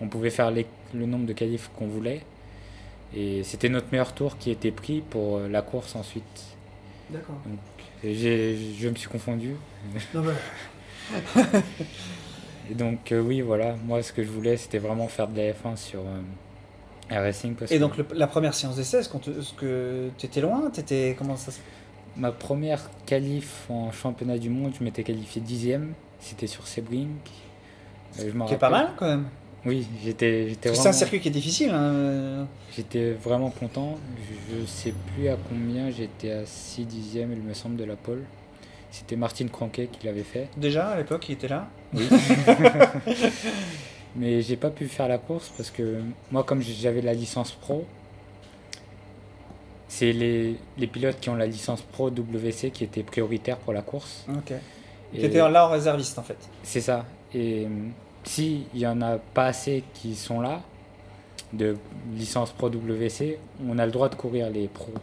[0.00, 2.22] On pouvait faire les- le nombre de qualifs qu'on voulait.
[3.14, 6.24] Et c'était notre meilleur tour qui était pris pour euh, la course ensuite.
[7.10, 7.36] D'accord.
[8.02, 9.56] Je me suis confondu.
[10.14, 10.32] Non, bah,
[12.70, 15.50] Et donc euh, oui, voilà, moi ce que je voulais c'était vraiment faire de la
[15.52, 16.20] F1 sur euh,
[17.10, 17.54] iRacing.
[17.56, 20.40] Parce Et que donc le- la première séance d'essai, est-ce te- est-ce que tu étais
[20.40, 20.70] loin?
[20.70, 21.58] T'étais comment ça se
[22.16, 25.92] ma première qualif en championnat du monde, je m'étais qualifié dixième.
[26.20, 27.08] C'était sur Sebring.
[28.18, 29.26] Je m'en Qui est pas mal quand même.
[29.66, 31.70] Oui, j'étais vraiment, C'est un circuit qui est difficile.
[31.70, 32.46] hein.
[32.74, 33.98] j'étais vraiment content.
[34.50, 37.96] Je, je sais plus à combien, j'étais à 6 dixièmes, il me semble, de la
[37.96, 38.22] pole.
[38.90, 40.48] C'était Martin Cranquet qui l'avait fait.
[40.56, 41.68] Déjà à l'époque, il était là.
[41.94, 42.08] Oui.
[44.16, 46.00] Mais j'ai pas pu faire la course parce que
[46.32, 47.84] moi, comme j'avais la licence pro,
[49.90, 53.82] c'est les, les pilotes qui ont la licence pro WC qui étaient prioritaires pour la
[53.82, 54.24] course.
[54.28, 54.54] Ok.
[55.12, 56.38] Étais là en réserviste en fait.
[56.62, 57.04] C'est ça.
[57.34, 57.66] Et
[58.22, 60.62] s'il y en a pas assez qui sont là,
[61.52, 61.76] de
[62.14, 64.94] licence pro WC, on a le droit de courir les pros.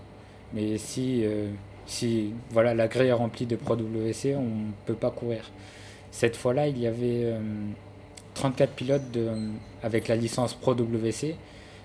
[0.54, 1.50] Mais si, euh,
[1.86, 5.52] si voilà, la grille est remplie de pro WC, on ne peut pas courir.
[6.12, 7.40] Cette fois-là, il y avait euh,
[8.36, 9.28] 34 pilotes de,
[9.84, 11.36] avec la licence pro WC.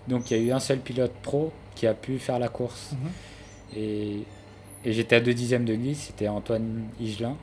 [0.06, 2.92] Donc il y a eu un seul pilote pro qui a pu faire la course.
[2.92, 3.10] Mhm.
[3.76, 4.16] Et,
[4.84, 7.36] et j'étais à deux dixièmes de lui, c'était Antoine Higelin.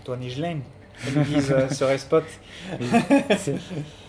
[0.00, 0.58] Antoine Higelin,
[1.04, 2.22] comme ils disent euh, sur Espot.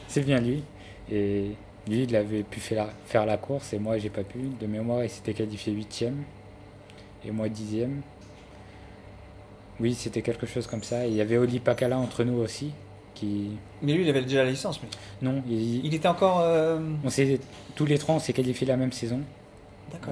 [0.08, 0.64] c'est bien lui.
[1.12, 1.52] Et
[1.88, 4.40] lui, il avait pu faire la, faire la course et moi, j'ai pas pu.
[4.60, 6.24] De mémoire, il s'était qualifié huitième
[7.26, 8.02] et moi dixième.
[9.80, 11.06] Oui, c'était quelque chose comme ça.
[11.06, 12.72] Et il y avait Oli Pakala entre nous aussi.
[13.16, 13.52] Qui...
[13.82, 14.80] Mais lui, il avait déjà la licence.
[14.82, 14.90] Mais...
[15.28, 16.40] Non, il- Il était encore.
[16.42, 17.10] euh, on
[17.76, 19.22] tous les trois, on s'est qualifiés la même saison.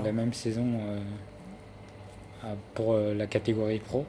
[0.03, 0.67] La même saison
[2.43, 4.05] euh, pour euh, la catégorie pro.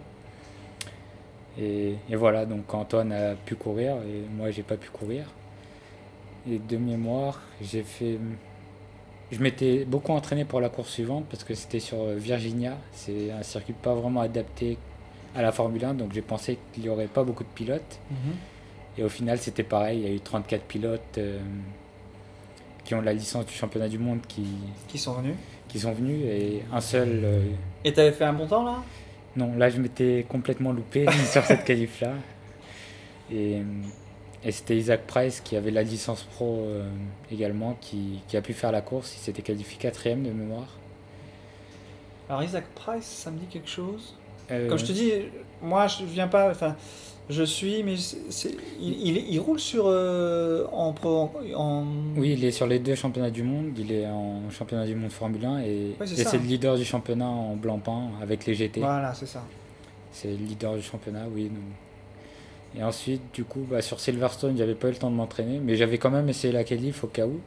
[1.58, 5.26] Et, et voilà, donc Antoine a pu courir et moi j'ai pas pu courir.
[6.50, 8.18] Et de mémoire, j'ai fait.
[9.30, 12.76] Je m'étais beaucoup entraîné pour la course suivante parce que c'était sur euh, Virginia.
[12.92, 14.76] C'est un circuit pas vraiment adapté
[15.34, 17.98] à la Formule 1, donc j'ai pensé qu'il n'y aurait pas beaucoup de pilotes.
[18.10, 18.34] Mhm.
[18.98, 20.00] Et au final, c'était pareil.
[20.00, 21.38] Il y a eu 34 pilotes euh,
[22.84, 24.44] qui ont la licence du championnat du monde qui,
[24.88, 25.36] Qui sont venus.
[25.72, 27.22] Qui sont venus et un seul.
[27.24, 27.40] euh,
[27.84, 28.76] Et t'avais fait un bon temps là?
[29.36, 32.12] Non, là je m'étais complètement loupé sur cette qualif là.
[33.30, 33.62] Et, euh,
[34.44, 36.86] et c'était Isaac Price qui avait la licence pro euh,
[37.30, 39.14] également qui, qui a pu faire la course.
[39.16, 40.76] Il s'était qualifié quatrième de mémoire.
[42.28, 44.16] Alors Isaac Price, ça me dit quelque chose?
[44.50, 45.10] Euh, Comme je te dis,
[45.62, 46.50] moi je viens pas.
[46.50, 46.76] Enfin,
[47.30, 51.30] je suis, mais c'est- il, il, il roule sur euh, en pro.
[51.56, 51.84] En,
[52.16, 53.72] Oui, il est sur les deux championnats du monde.
[53.78, 56.30] Il est en championnat du monde Formule 1 et, Ouais, c'est et ça.
[56.30, 58.80] c'est le leader du championnat en blanc-pain avec les GT.
[58.80, 59.42] Voilà, c'est ça.
[60.12, 61.44] C'est le leader du championnat, oui.
[61.44, 61.62] donc.
[62.78, 65.76] Et ensuite, du coup, bah, sur Silverstone, j'avais pas eu le temps de m'entraîner, mais
[65.76, 67.38] j'avais quand même essayé la qualif au cas où.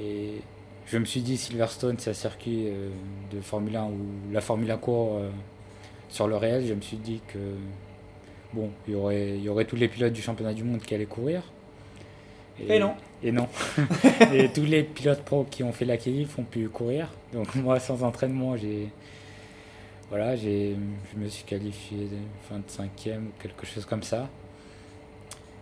[0.00, 0.34] Et
[0.86, 2.88] je me suis dit, Silverstone, c'est un circuit euh,
[3.34, 5.28] de Formule 1 où la Formule 1 court euh,
[6.08, 6.66] sur le réel.
[6.66, 7.38] Je me suis dit que,
[8.56, 10.94] bon, il y aurait, il y aurait tous les pilotes du championnat du monde qui
[10.94, 11.42] allaient courir.
[12.58, 12.94] Et non.
[13.22, 13.48] Et non.
[14.32, 17.12] et tous les pilotes pro qui ont fait la qualif ont pu courir.
[17.32, 18.88] Donc moi, sans entraînement, j'ai
[20.08, 20.76] voilà, j'ai,
[21.12, 22.08] je me suis qualifié
[22.52, 24.28] 25e ou quelque chose comme ça.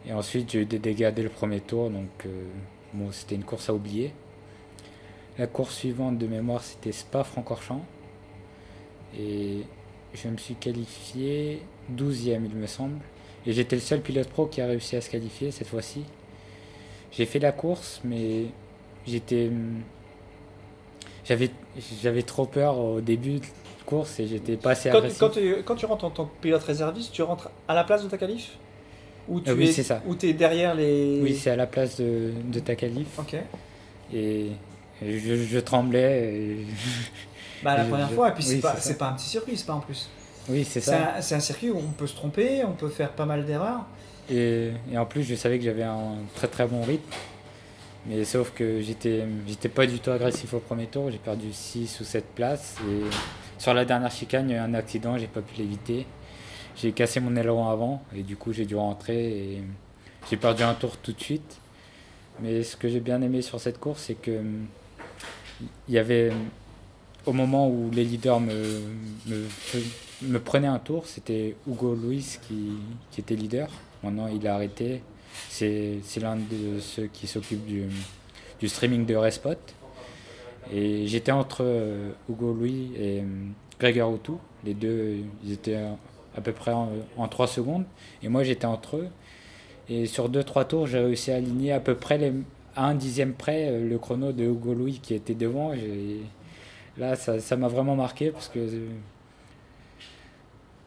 [0.06, 2.44] Et ensuite, j'ai eu des dégâts dès le premier tour, donc euh,
[2.92, 4.12] bon, c'était une course à oublier.
[5.38, 7.84] La course suivante de mémoire, c'était Spa-Francorchamps.
[9.18, 9.62] Et
[10.14, 11.60] je me suis qualifié
[11.94, 12.98] 12e, il me semble.
[13.46, 16.02] Et j'étais le seul pilote pro qui a réussi à se qualifier cette fois-ci.
[17.12, 18.46] J'ai fait la course, mais
[19.06, 19.50] j'étais.
[21.26, 21.50] J'avais,
[22.02, 23.46] j'avais trop peur au début de
[23.86, 25.18] course et j'étais pas assez Quand, agressif.
[25.20, 28.02] quand tu, quand tu rentres en tant que pilote réserviste, tu rentres à la place
[28.04, 28.58] de ta qualif?
[29.28, 30.02] Ou tu Ah oui, es, c'est ça.
[30.06, 31.20] Ou tu es derrière les.
[31.22, 33.18] Oui, c'est à la place de, de ta qualif.
[33.18, 33.36] Ok.
[34.12, 34.48] Et
[35.02, 36.34] je, je tremblais.
[36.34, 36.66] et-
[37.62, 39.56] Bah, la Je- première je- fois, et puis oui, c'est pas, pas un petit circuit,
[39.56, 40.08] c'est pas en plus.
[40.48, 41.20] Oui, c'est ça.
[41.22, 43.86] c'est un circuit où on peut se tromper, on peut faire pas mal d'erreurs.
[44.30, 47.10] Et, et en plus, je savais que j'avais un très très bon rythme.
[48.06, 51.10] Mais sauf que j'étais j'étais pas du tout agressif au premier tour.
[51.10, 52.76] J'ai perdu 6 ou 7 places.
[52.90, 53.00] Et
[53.58, 55.16] sur la dernière chicane, il y a eu un accident.
[55.16, 56.06] J'ai pas pu l'éviter.
[56.76, 58.02] J'ai cassé mon aileron avant.
[58.14, 59.28] Et du coup, j'ai dû rentrer.
[59.54, 59.62] Et
[60.30, 61.56] j'ai perdu un tour tout de suite.
[62.40, 64.66] Mais ce que j'ai bien aimé sur cette course, c'est que hum,
[65.88, 66.30] il y avait
[67.26, 72.72] au moment où les leaders me, prenaient un tour, c'était Hugo Luis qui,
[73.18, 73.68] était leader.
[74.02, 75.02] Maintenant, il a arrêté.
[75.48, 79.56] C'est l'un de ceux qui s'occupe du, streaming de Respot.
[80.72, 83.24] Et j'étais entre euh, Hugo Louis et euh,
[83.78, 84.38] Gregor Outou.
[84.64, 85.78] Les deux, ils étaient
[86.34, 87.84] à peu près en, en 3 secondes.
[88.22, 89.08] Et moi, j'étais entre eux.
[89.90, 92.32] Et sur 2-3 tours, j'ai réussi à aligner à peu près
[92.76, 95.72] à un dixième près euh, le chrono de Hugo Louis qui était devant.
[96.96, 98.60] Là, ça m'a vraiment marqué parce que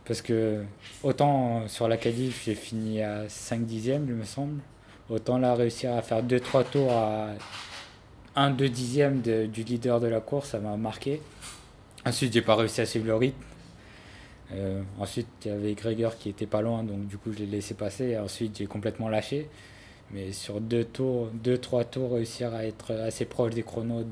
[0.06, 0.64] parce que
[1.04, 4.62] autant sur la qualif, j'ai fini à 5 dixièmes, il me semble.
[5.10, 7.30] Autant là, réussir à faire 2-3 tours à
[8.36, 11.22] 1-2 dixièmes de- du leader de la course, ça m'a marqué.
[12.06, 13.38] Ensuite, j'ai pas réussi à suivre le rythme.
[14.54, 17.46] Euh, ensuite, il y avait Gregor qui était pas loin, donc du coup, je l'ai
[17.46, 18.06] laissé passer.
[18.12, 19.50] Et ensuite, j'ai complètement lâché.
[20.12, 24.04] Mais sur deux tours, deux, trois tours, réussir à être assez proche des chronos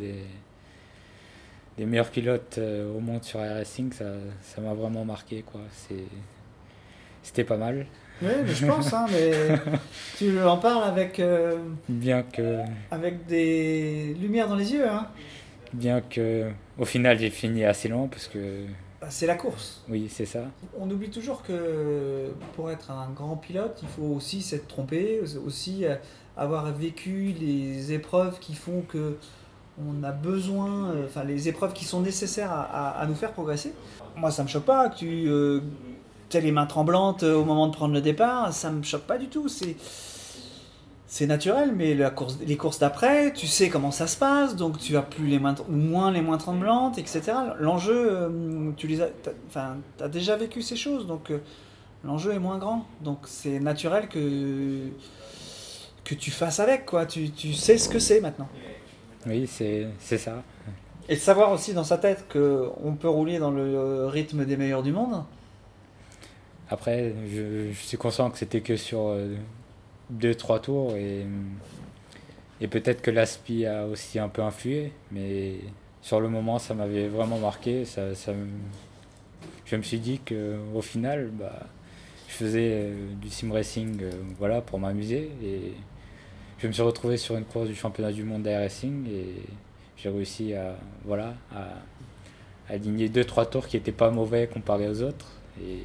[1.78, 4.06] des meilleurs pilotes euh, au monde sur Air Racing, ça,
[4.42, 5.44] ça m'a vraiment marqué.
[5.44, 5.62] Quoi.
[7.24, 7.86] C'était pas mal.
[8.22, 9.32] Oui, mais je pense, hein, mais
[10.18, 11.58] tu en parles avec, euh,
[11.90, 12.60] Bien que,
[12.90, 14.88] avec des lumières dans les yeux.
[14.88, 15.08] Hein.
[15.74, 18.64] bien que, au final, j'ai fini assez loin parce que,
[19.02, 19.84] Bah, C'est la course.
[19.90, 20.46] oui, c'est ça.
[20.80, 25.84] On oublie toujours que pour être un grand pilote, il faut aussi s'être trompé, aussi
[26.38, 29.18] avoir vécu les épreuves qui font que
[29.78, 33.74] on a besoin, euh, enfin les épreuves qui sont nécessaires à, nous faire progresser.
[34.16, 35.60] Moi, ça me choque pas que tu euh,
[36.34, 39.18] aies les mains tremblantes euh, au moment de prendre le départ, ça me choque pas
[39.18, 39.48] du tout.
[39.48, 39.76] C'est
[41.08, 44.80] c'est naturel, mais la course, les courses d'après, tu sais comment ça se passe, donc
[44.80, 47.22] tu as plus les mains, moins les mains tremblantes, etc.
[47.60, 49.10] L'enjeu, euh, tu les as,
[49.48, 49.78] enfin,
[50.10, 51.32] déjà vécu ces choses, donc
[52.04, 52.86] l'enjeu est moins grand.
[53.02, 54.90] Donc c'est naturel que
[56.04, 57.06] que tu fasses avec, quoi.
[57.06, 58.48] Tu, tu sais ce que c'est maintenant.
[59.26, 60.44] Oui, c'est, ça.
[61.10, 64.58] Et de savoir aussi dans sa tête que on peut rouler dans le rythme des
[64.58, 65.24] meilleurs du monde.
[66.70, 69.36] Après, je, je suis conscient que c'était que sur euh,
[70.10, 71.26] deux, trois tours et,
[72.60, 75.58] et peut-être que l'aspi a aussi un peu influé, mais
[76.02, 77.86] sur le moment, ça m'avait vraiment marqué.
[77.86, 78.14] Ça,
[79.66, 81.68] je me suis dit que au final, bah,
[82.28, 85.74] je faisais euh, du sim racing euh, voilà, pour m'amuser et
[86.60, 89.26] je me suis retrouvé sur une course du championnat du monde d'air racing et
[89.98, 91.68] j'ai réussi à, voilà, à,
[92.74, 95.28] aligner deux, trois tours qui n'étaient pas mauvais comparés aux autres.
[95.62, 95.80] Et,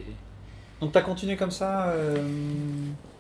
[0.81, 1.91] Donc tu as continué comme ça.
[1.91, 2.17] euh,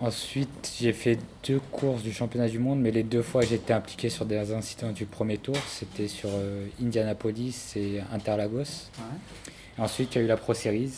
[0.01, 4.09] Ensuite, j'ai fait deux courses du championnat du monde, mais les deux fois j'étais impliqué
[4.09, 5.57] sur des incidents du premier tour.
[5.69, 8.89] C'était sur euh, Indianapolis et Interlagos.
[9.79, 10.93] Et ensuite, il y a eu la Pro Series,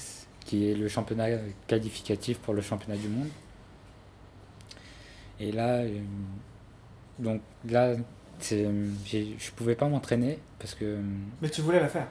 [0.45, 1.27] qui est le championnat
[1.67, 3.29] qualificatif pour le championnat du monde.
[5.42, 5.88] Et là, euh,
[7.18, 7.94] donc là,
[8.40, 10.98] j'ai- je pouvais pas m'entraîner parce que
[11.40, 12.07] Mais tu voulais la faire.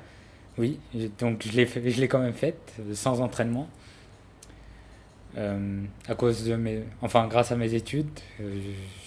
[0.58, 0.80] oui,
[1.18, 3.68] donc je l'ai fait- je l'ai quand même faite euh, sans entraînement.
[5.38, 8.10] Euh, à cause de mes, enfin grâce à mes études,
[8.42, 8.60] euh,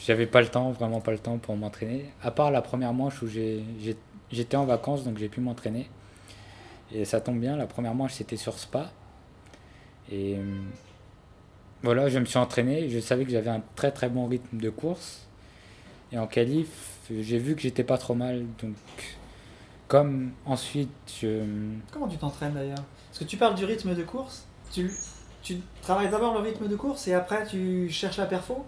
[0.06, 2.06] j'avais pas le temps, vraiment pas le temps pour m'entraîner.
[2.22, 5.86] À part la première manche où j'étais en vacances, donc j'ai pu m'entraîner.
[6.94, 8.90] Et ça tombe bien, la première manche c'était sur Spa.
[10.10, 10.42] Et euh,
[11.84, 12.88] voilà, je me suis entraîné.
[12.88, 15.26] Je savais que j'avais un très très bon rythme de course.
[16.12, 16.68] Et en qualif,
[17.10, 18.44] j'ai vu que j'étais pas trop mal.
[18.62, 18.74] Donc,
[19.88, 20.88] comme ensuite
[21.20, 21.42] je,
[21.92, 22.82] Comment tu t'entraînes d'ailleurs?
[23.08, 24.44] Parce que tu parles du rythme de course.
[24.72, 24.90] Tu,
[25.42, 28.64] tu travailles d'abord le rythme de course et après tu cherches la perfo?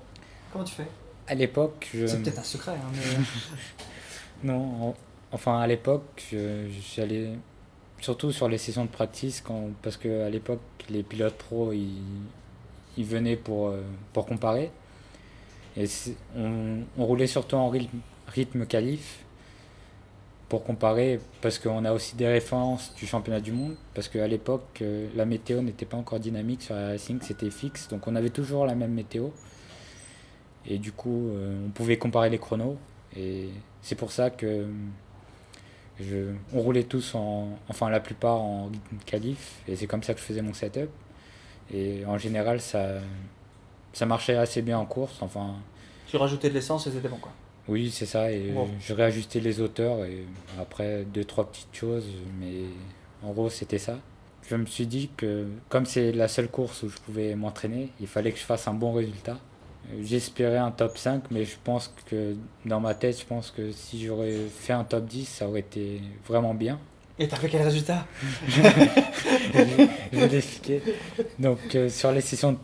[0.53, 0.87] Comment tu fais?
[1.27, 2.73] À l'époque, je, C'est peut-être un secret.
[2.73, 3.25] hein, mais...
[4.53, 4.95] non, en-
[5.33, 7.31] enfin à l'époque, je- j'allais
[8.01, 11.99] surtout sur les sessions de practice quand, parce que à l'époque les pilotes pro ils,
[12.97, 13.83] ils venaient pour euh,
[14.13, 14.71] pour comparer.
[15.77, 15.87] Et
[16.37, 19.27] on roulait surtout en rythme, rythme qualif
[20.49, 24.79] pour comparer parce qu'on a aussi des références du championnat du monde parce qu'à l'époque
[24.81, 28.31] euh, la météo n'était pas encore dynamique sur la racing c'était fixe donc on avait
[28.31, 29.29] toujours la même météo.
[30.67, 32.79] Et du coup euh, on pouvait comparer les chronos
[33.17, 33.51] et
[33.83, 34.67] c'est pour ça que
[36.01, 40.15] je, on roulait tous en enfin la plupart en rythme qualif et c'est comme ça
[40.15, 40.91] que je faisais mon setup
[41.73, 43.01] et en général ça
[43.93, 45.55] ça marchait assez bien en course enfin
[46.07, 47.33] tu rajoutais de l'essence et c'était bon quoi.
[47.69, 48.31] oui, c'est ça.
[48.31, 50.25] Et je réajustais les hauteurs et
[50.61, 52.07] après deux, trois petites choses.
[52.39, 52.67] Mais
[53.25, 53.99] en gros, c'était ça.
[54.49, 58.07] Je me suis dit que comme c'est la seule course où je pouvais m'entraîner, il
[58.07, 59.39] fallait que je fasse un bon résultat.
[60.01, 64.05] J'espérais un top 5, mais je pense que dans ma tête, je pense que si
[64.05, 66.79] j'aurais fait un top 10, ça aurait été vraiment bien.
[67.19, 68.05] Et t'as fait quel résultat
[68.47, 68.61] je
[70.19, 70.83] vais l'expliquer.
[71.39, 72.59] Donc, euh, sur les sessions,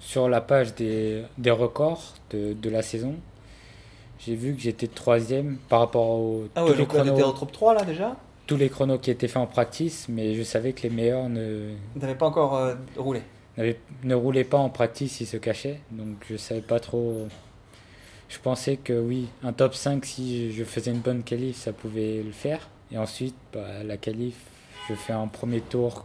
[0.00, 3.14] sur- la page des, des records de, de la saison,
[4.18, 7.12] j'ai vu que j'étais troisième par rapport aux Ah tous, ouais, les donc là chronos,
[7.14, 8.16] t'étais en top 3 là déjà
[8.46, 11.70] tous les chronos qui étaient faits en practice, mais je savais que les meilleurs ne,
[12.00, 13.22] T'avais pas encore euh, roulé.
[13.56, 15.78] n'avaient- ne roulaient pas en practice, ils se cachaient.
[15.92, 17.28] Donc, je savais pas trop.
[18.28, 22.22] Je pensais que oui, un top 5, si je faisais une bonne qualif, ça pouvait
[22.24, 22.68] le faire.
[22.92, 24.36] Et ensuite, bah, la qualif,
[24.88, 26.04] je fais un premier tour.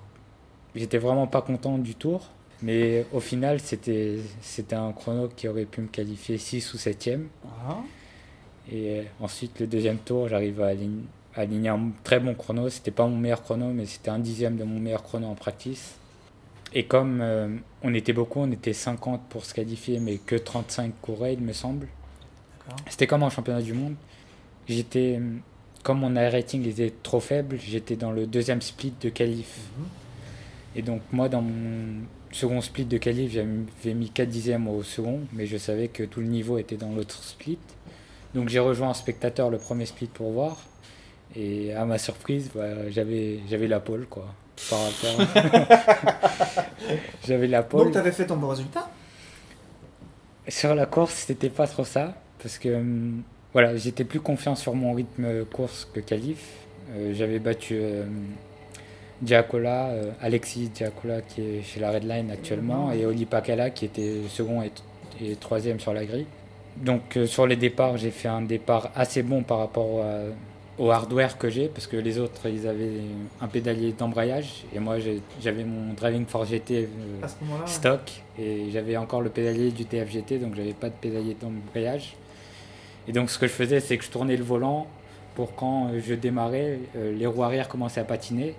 [0.76, 2.30] J'étais vraiment pas content du tour.
[2.62, 4.22] Mais au final, c'était
[4.72, 7.26] un chrono qui aurait pu me qualifier 6 ou 7e.
[7.44, 7.82] Voilà.
[8.72, 10.72] Et euh, ensuite, le deuxième tour, j'arrive à
[11.36, 12.70] aligner, un très bon chrono.
[12.70, 15.96] C'était pas mon meilleur chrono, mais c'était un dixième de mon meilleur chrono en practice.
[16.74, 20.94] Et comme euh, on était beaucoup, on était 50 pour se qualifier, mais que 35
[21.02, 21.88] couraient, il me semble.
[22.90, 23.96] C'était comme en championnat du monde.
[24.68, 25.22] J'étais,
[25.86, 29.60] comme mon air rating était trop faible, j'étais dans le deuxième split de qualif.
[29.78, 29.86] Mhm.
[30.78, 35.20] Et donc moi dans mon second split de qualif, j'avais mis 4 dixièmes au second,
[35.32, 37.60] mais je savais que tout le niveau était dans l'autre split.
[38.34, 40.58] Donc j'ai rejoint un spectateur le premier split pour voir.
[41.36, 44.34] Et à ma surprise, bah, j'avais, j'avais la pole quoi.
[44.72, 45.46] Par rapport.
[47.28, 47.84] j'avais la pole.
[47.84, 48.90] Donc tu avais fait ton bon résultat?
[50.48, 52.16] Sur la course, c'était pas trop ça.
[52.40, 53.22] Parce que hum,
[53.56, 56.44] voilà, j'étais plus confiant sur mon rythme course que qualif.
[56.92, 58.04] Euh, j'avais battu euh,
[59.24, 64.18] Giacola, euh, Alexis Giacola qui est chez la Redline actuellement, et Oli Pakala qui était
[64.30, 64.72] second et,
[65.24, 66.28] et troisième sur la grille.
[66.76, 70.18] Donc sur les départs, j'ai fait un départ assez bon par rapport à
[70.78, 73.00] au hardware que j'ai, parce que les autres, ils avaient
[73.42, 74.98] un pédalier d'embrayage, et moi,
[75.42, 76.90] j'avais mon Driving for GT
[77.24, 77.28] euh,
[77.66, 78.02] stock,
[78.38, 82.16] et j'avais encore le pédalier du TFGT, donc j'avais pas de pédalier d'embrayage.
[83.08, 84.88] Et donc, ce que je faisais, c'est que je tournais le volant
[85.36, 88.56] pour quand je démarrais, euh, les roues arrière commençaient à patiner,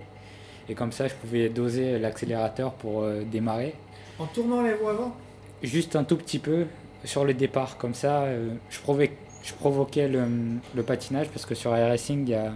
[0.68, 3.74] et comme ça, je pouvais doser l'accélérateur pour euh, démarrer.
[4.18, 5.16] En tournant les roues avant?
[5.62, 6.66] Juste un tout petit peu
[7.04, 8.26] sur le départ, comme ça,
[8.70, 8.78] je
[9.54, 12.52] provoquais le, patinage parce que sur iRacing, il y a,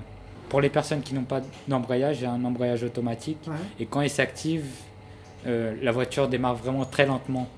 [0.48, 3.38] pour les personnes qui n'ont pas d'embrayage, il y a un embrayage automatique.
[3.78, 4.66] Et quand il s'active,
[5.46, 7.48] euh, la voiture démarre vraiment très lentement.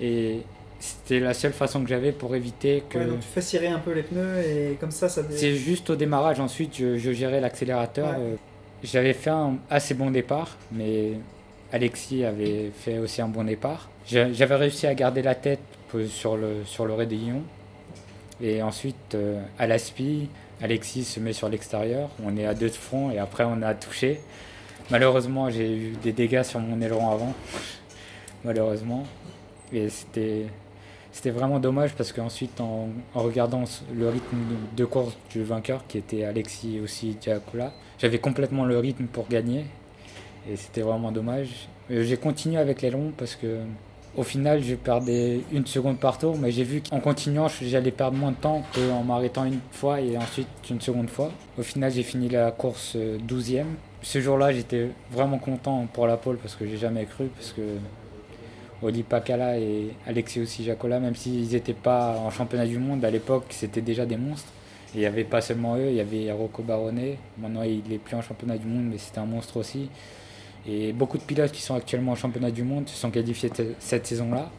[0.00, 0.42] Et
[0.78, 2.98] c'était la seule façon que j'avais pour éviter que.
[2.98, 5.22] donc tu fais cirer un peu les pneus et comme ça, ça.
[5.30, 6.40] C'est juste au démarrage.
[6.40, 8.14] Ensuite, je, gérais l'accélérateur.
[8.18, 8.34] Euh,
[8.82, 11.12] j'avais fait un assez bon départ, mais
[11.72, 13.88] Alexis avait fait aussi un bon départ.
[14.06, 15.60] J'avais réussi à garder la tête
[16.08, 17.42] sur le, sur le raidillon.
[18.40, 20.28] Et ensuite, euh, à l'aspi,
[20.62, 22.10] Alexis se met sur l'extérieur.
[22.22, 24.20] On est à deux de front et après, on a touché.
[24.90, 27.34] Malheureusement, j'ai eu des dégâts sur mon aileron avant.
[28.44, 29.04] Malheureusement.
[29.72, 30.46] Et c'était.
[31.16, 34.36] C'était vraiment dommage parce qu'ensuite, en, en, regardant le rythme
[34.76, 37.16] de course du vainqueur, qui était Alexis aussi
[37.98, 39.64] j'avais complètement le rythme pour gagner.
[40.46, 41.68] Et c'était vraiment dommage.
[41.88, 43.60] J'ai continué avec l'aileron parce que
[44.14, 48.18] au final, je perdais une seconde par tour, mais j'ai vu qu'en continuant, j'allais perdre
[48.18, 51.30] moins de temps qu'en m'arrêtant une fois et ensuite une seconde fois.
[51.58, 53.60] Au final, j'ai fini la course 12e.
[53.60, 53.62] Euh,
[54.02, 57.62] Ce jour-là, j'étais vraiment content pour la pole parce que j'ai jamais cru, parce que
[58.82, 63.10] Oli Pakala et Alexis aussi Jacola, même s'ils n'étaient pas en championnat du monde, à
[63.10, 64.52] l'époque, c'était déjà des monstres.
[64.94, 67.16] il n'y avait pas seulement eux, il y avait Rocco Barone.
[67.38, 69.88] Maintenant, il n'est plus en championnat du monde, mais c'était un monstre aussi.
[70.68, 74.06] Et beaucoup de pilotes qui sont actuellement au championnat du monde se sont qualifiés cette
[74.06, 74.50] saison-là,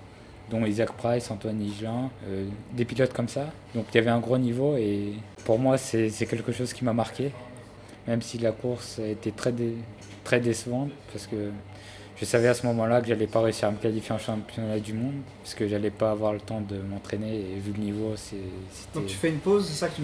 [0.50, 3.52] dont Isaac Price, Antoine Higelin, euh, des pilotes comme ça.
[3.76, 6.94] Donc il y avait un gros niveau et pour moi c'est quelque chose qui m'a
[6.94, 7.32] marqué,
[8.08, 9.54] même si la course a été très,
[10.24, 11.52] très décevante parce que
[12.20, 14.94] je savais à ce moment-là que j'allais pas réussir à me qualifier en championnat du
[14.94, 18.36] monde parce que j'allais pas avoir le temps de m'entraîner et vu le niveau c'est
[18.94, 20.02] donc tu fais une pause c'est ça que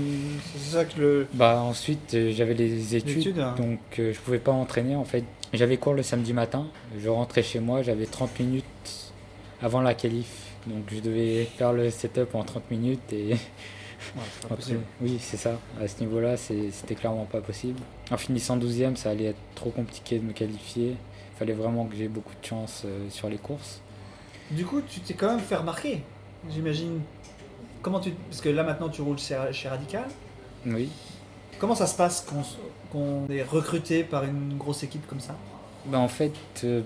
[0.57, 3.55] ça que le bah ensuite euh, j'avais les études, hein.
[3.57, 5.23] donc euh, je pouvais pas m'entraîner en fait
[5.53, 6.65] j'avais cours le samedi matin,
[6.97, 9.13] je rentrais chez moi, j'avais 30 minutes
[9.61, 10.47] avant la qualif.
[10.65, 13.35] Donc je devais faire le setup en 30 minutes et.
[15.01, 15.59] oui, c'est ça.
[15.79, 17.79] À ce niveau-là, c'était clairement pas possible.
[18.09, 20.95] En finissant 12e, ça allait être trop compliqué de me qualifier.
[21.43, 23.81] Fallait vraiment que j'ai beaucoup de chance euh, sur les courses.
[24.49, 26.01] Du coup, tu t'es quand même fait remarquer,
[26.49, 27.01] j'imagine.
[27.81, 28.11] Comment tu.
[28.29, 30.05] Parce que là maintenant, tu roules chez Radical.
[30.65, 30.89] Oui.
[31.59, 32.25] Comment ça se passe
[32.93, 35.35] qu'on est recruté par une grosse équipe comme ça?
[35.85, 36.31] Ben En fait,
[36.63, 36.79] euh,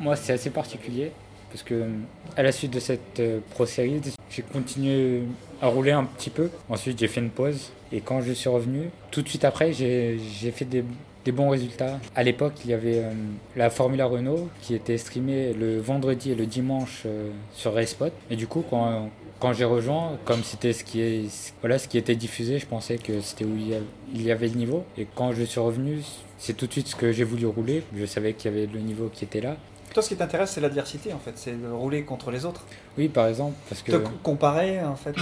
[0.00, 1.12] moi c'est assez particulier
[1.52, 1.88] parce que
[2.36, 5.22] à la suite de cette euh, Pro Series, j'ai continué
[5.60, 6.50] à rouler un petit peu.
[6.68, 10.18] Ensuite, j'ai fait une pause et quand je suis revenu, tout de suite après, j'ai
[10.50, 10.82] fait des,
[11.24, 11.98] des, bons résultats.
[12.14, 13.12] À l'époque, il y avait euh,
[13.56, 17.06] la Formula Renault qui était streamée le vendredi et le dimanche
[17.52, 18.10] sur Racepot.
[18.30, 21.98] Et du coup, quand, quand j'ai rejoint, comme c'était ce qui est, voilà, ce qui
[21.98, 24.84] était diffusé, je pensais que c'était où il y avait le niveau.
[24.96, 25.98] Et quand je suis revenu,
[26.38, 27.82] c'est tout de suite ce que j'ai voulu rouler.
[27.96, 29.56] Je savais qu'il y avait le niveau qui était là.
[29.92, 31.32] Toi, ce qui t'intéresse, c'est l'adversité, en fait.
[31.36, 32.64] C'est de rouler contre les autres.
[32.96, 33.54] Oui, par exemple.
[33.68, 33.92] Parce que...
[33.92, 35.14] Te comparer, en fait.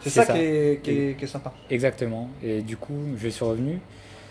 [0.00, 1.52] C'est ça, Qui, est, qui, est, sympa.
[1.70, 2.30] Exactement.
[2.42, 3.78] Et du coup, je suis revenu.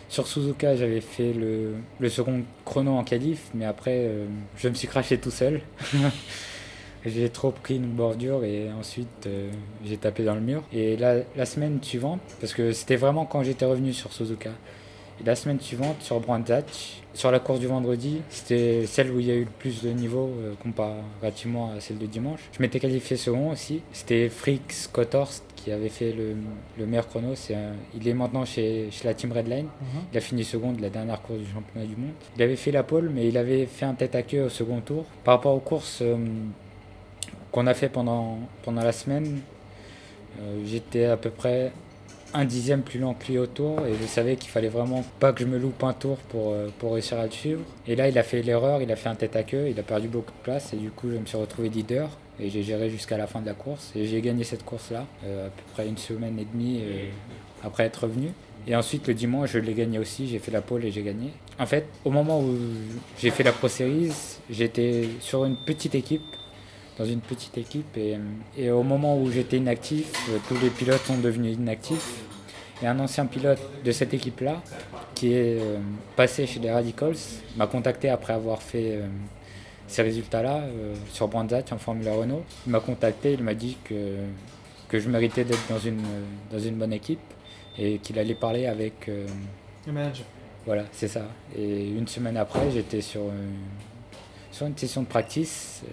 [0.09, 4.25] Sur Suzuka, j'avais fait le, second chrono en qualif, mais après, euh,
[4.57, 5.61] je me suis craché tout seul.
[7.05, 9.51] J'ai trop pris une bordure et ensuite euh,
[9.85, 10.63] j'ai tapé dans le mur.
[10.73, 14.49] Et la, semaine suivante, parce que c'était vraiment quand j'étais revenu sur Suzuka,
[15.21, 19.27] et la semaine suivante sur Brandzach, sur la course du vendredi, c'était celle où il
[19.27, 22.39] y a eu le plus de niveau euh, comparativement à celle de dimanche.
[22.57, 23.82] Je m'étais qualifié second aussi.
[23.93, 26.36] C'était Frick Scotthorst qui avait fait le,
[26.78, 27.34] le meilleur chrono.
[27.95, 29.66] il est maintenant chez, chez, la Team Redline.
[29.66, 30.01] Mhm.
[30.13, 32.11] Il a fini second de la dernière course du championnat du monde.
[32.36, 34.80] Il avait fait la pole, mais il avait fait un tête à queue au second
[34.82, 35.05] tour.
[35.24, 35.99] Par rapport aux courses.
[36.03, 36.18] Euh,
[37.51, 39.39] qu'on a fait pendant, pendant la semaine,
[40.39, 41.72] euh, j'étais à peu près
[42.36, 45.31] un dixième plus lent que lui au tour et je savais qu'il fallait vraiment pas
[45.31, 47.61] que je me loupe un tour pour, euh, pour réussir à le suivre.
[47.88, 49.83] Et là, il a fait l'erreur, il a fait un tête à queue, il a
[49.83, 52.09] perdu beaucoup de place et du coup, je me suis retrouvé leader
[52.39, 55.47] et j'ai géré jusqu'à la fin de la course et j'ai gagné cette course-là, euh,
[55.47, 57.05] à peu près une semaine et demie euh,
[57.63, 58.31] après être revenu.
[58.67, 60.27] Et ensuite, le dimanche, je l'ai gagné aussi.
[60.27, 61.31] J'ai fait la pole et j'ai gagné.
[61.59, 62.57] En fait, au moment où
[63.19, 64.11] j'ai fait la Pro Series,
[64.49, 66.23] j'étais sur une petite équipe,
[66.97, 67.97] dans une petite équipe.
[67.97, 68.17] Et,
[68.57, 72.23] et au moment où j'étais inactif, euh, tous les pilotes sont devenus inactifs.
[72.83, 74.61] Et un ancien pilote de cette équipe-là,
[75.13, 75.77] qui est euh,
[76.15, 77.15] passé chez les Radicals,
[77.55, 79.07] m'a contacté après avoir fait euh,
[79.87, 82.43] ces résultats-là euh, sur Brandzat en Formula Renault.
[82.65, 84.17] Il m'a contacté, il m'a dit que,
[84.89, 86.01] que je méritais d'être dans une,
[86.51, 87.19] dans une bonne équipe
[87.77, 89.07] et qu'il allait parler avec.
[89.07, 90.25] Le manager.
[90.65, 91.27] voilà, c'est ça.
[91.57, 93.21] Et une semaine après, j'étais sur,
[94.51, 95.83] sur une session de practice.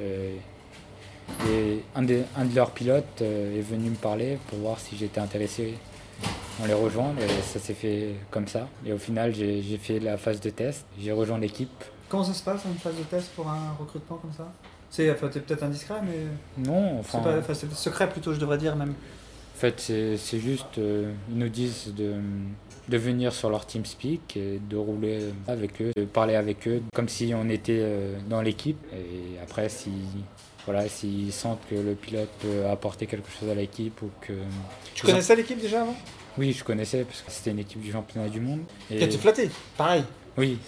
[1.49, 4.97] Et un, des- un de leurs pilotes euh, est venu me parler pour voir si
[4.97, 5.75] j'étais intéressé
[6.63, 7.21] en les rejoindre.
[7.23, 8.69] Et ça s'est fait comme ça.
[8.87, 10.85] Et au final, j'ai fait la phase de test.
[11.01, 11.71] J'ai rejoint l'équipe.
[12.09, 14.53] Comment ça se passe une phase de test pour un recrutement comme ça?
[14.91, 16.27] C'est enfin, c'est peut-être indiscret, mais
[16.67, 18.91] Non, c'est enfin, pas- enfin, c'est secret plutôt, je devrais dire même.
[18.91, 22.13] en fait, c'est c'est juste, euh, ils nous disent de,
[22.91, 27.09] de venir sur leur TeamSpeak et de rouler avec eux, de parler avec eux comme
[27.09, 28.77] si on était euh, dans l'équipe.
[28.93, 29.91] Et après, si,
[30.65, 34.33] voilà, s'ils sentent que le pilote peut apporter quelque chose à l'équipe ou que...
[34.95, 35.97] Tu connaissais l'équipe déjà avant?
[36.39, 38.61] Oui, je connaissais parce que c'était une équipe du championnat du monde.
[38.91, 40.05] Et- été flatté, pareil.
[40.39, 40.59] Oui,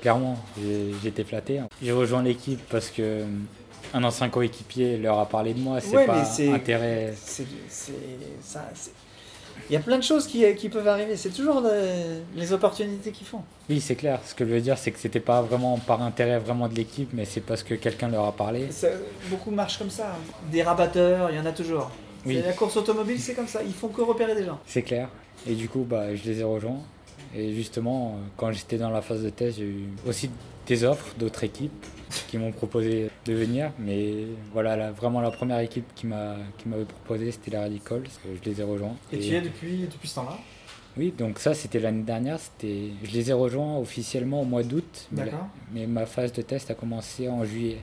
[0.00, 0.36] clairement,
[1.04, 1.60] été flatté.
[1.82, 3.26] J'ai rejoint l'équipe parce que euh,
[3.94, 5.80] un ancien coéquipier leur a parlé de moi.
[5.80, 7.14] C'est Ouais, pas intérêt.
[7.16, 7.92] C'est, c'est-
[8.42, 8.92] ça, c'est-
[9.70, 11.16] Il y a plein de choses qui, qui peuvent arriver.
[11.16, 13.40] C'est toujours de- les opportunités qu'ils font.
[13.70, 14.20] Oui, c'est clair.
[14.26, 17.08] Ce que je veux dire, c'est que c'était pas vraiment par intérêt vraiment de l'équipe,
[17.14, 18.70] mais c'est parce que quelqu'un leur a parlé.
[18.70, 18.88] Ça-
[19.30, 20.16] beaucoup marchent comme ça.
[20.52, 21.90] Des rabatteurs, il y en a toujours.
[22.26, 22.40] Oui.
[22.44, 23.62] La course automobile, c'est comme ça.
[23.62, 24.58] Ils font que repérer des gens.
[24.66, 25.08] C'est clair.
[25.46, 26.80] Et du coup, bah, je les ai rejoints.
[27.36, 30.30] Et justement, euh, quand j'étais dans la phase de test, j'ai eu aussi
[30.66, 31.84] des offres d'autres équipes
[32.28, 33.70] qui m'ont proposé de venir.
[33.78, 38.04] Mais voilà, la- vraiment la première équipe qui m'a qui m'avait proposé, c'était la Radicals.
[38.24, 38.96] Je les ai rejoints.
[39.12, 40.38] Et, tu y es depuis, depuis ce temps-là?
[40.96, 42.38] Oui, donc ça, c'était l'année dernière.
[42.38, 45.08] C'était, je les ai rejoints officiellement au mois d'août.
[45.72, 47.78] Mais ma phase de test a commencé en juillet.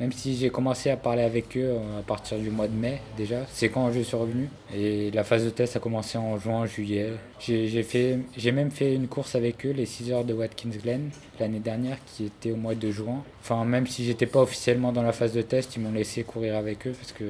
[0.00, 3.00] Même si j'ai commencé à parler avec eux euh, à partir du mois de mai
[3.16, 4.48] déjà, c'est quand je suis revenu.
[4.74, 7.12] Et la phase de test a commencé en juin, juillet.
[7.40, 11.96] J'ai même fait une course avec eux, les 6 heures de Watkins Glen, l'année dernière,
[12.06, 13.22] qui était au mois de juin.
[13.40, 16.56] Enfin, même si j'étais pas officiellement dans la phase de test, ils m'ont laissé courir
[16.56, 17.24] avec eux parce que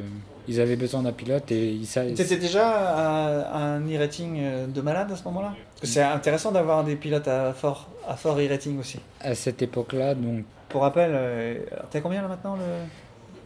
[0.49, 2.15] ils avaient besoin d'un pilote et ils savaient.
[2.15, 5.55] Tu étais déjà à, un e-rating euh, de malade à ce moment-là?
[5.71, 8.99] Parce que c'est intéressant d'avoir des pilotes à fort, à fort e-rating aussi.
[9.21, 11.59] À cette époque-là, donc Pour rappel, euh,
[11.91, 12.63] t'es à combien là maintenant le...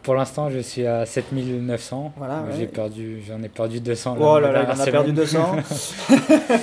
[0.03, 2.13] Pour l'instant, je suis à 7900.
[2.17, 2.53] Voilà, ouais.
[2.57, 4.17] J'ai perdu, j'en ai perdu 200.
[4.19, 5.61] Oh là là, il a perdu semaine.
[6.49, 6.57] 200.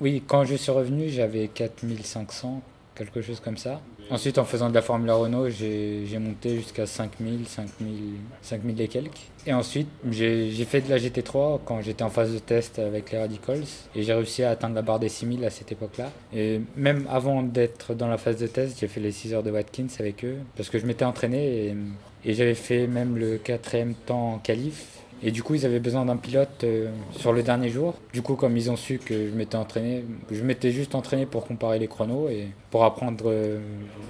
[0.00, 2.60] Oui, quand je suis revenu, j'avais 4500,
[2.96, 3.80] quelque chose comme ça.
[4.10, 7.96] Ensuite, en faisant de la Formule Renault, j'ai monté jusqu'à 5000, 5000,
[8.42, 9.20] 5000 et quelques.
[9.46, 13.18] Et ensuite, j'ai fait de la GT3 quand j'étais en phase de test avec les
[13.18, 13.64] Radicals.
[13.94, 16.10] Et j'ai réussi à atteindre la barre des 6000 à cette époque-là.
[16.34, 19.50] Et même avant d'être dans la phase de test, j'ai fait les 6 heures de
[19.50, 20.38] Watkins avec eux.
[20.56, 21.76] Parce que je m'étais entraîné et,
[22.24, 25.03] et j'avais fait même le quatrième temps en qualif.
[25.26, 27.94] Et du coup, ils avaient besoin d'un pilote euh, sur le dernier jour.
[28.12, 31.46] Du coup, comme ils ont su que je m'étais entraîné, je m'étais juste entraîné pour
[31.46, 33.58] comparer les chronos et pour apprendre euh,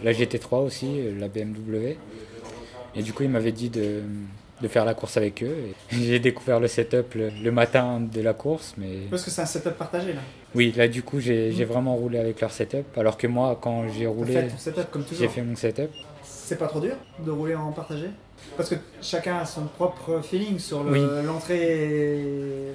[0.02, 1.96] la GT3 aussi, euh, la BMW.
[2.96, 4.02] Et du coup, ils m'avaient dit de,
[4.60, 5.54] de faire la course avec eux.
[5.92, 9.46] J'ai découvert le setup le, le matin de la course, mais Parce que c'est un
[9.46, 10.20] setup partagé là.
[10.56, 12.86] oui, là du coup, j'ai j'ai vraiment roulé avec leur setup.
[12.98, 14.46] Alors que moi, quand j'ai roulé,
[15.16, 15.90] j'ai fait mon setup.
[16.22, 18.06] C'est pas trop dur de rouler en partagé?
[18.56, 21.00] Parce que chacun a son propre feeling sur le- Oui.
[21.26, 22.20] l'entrée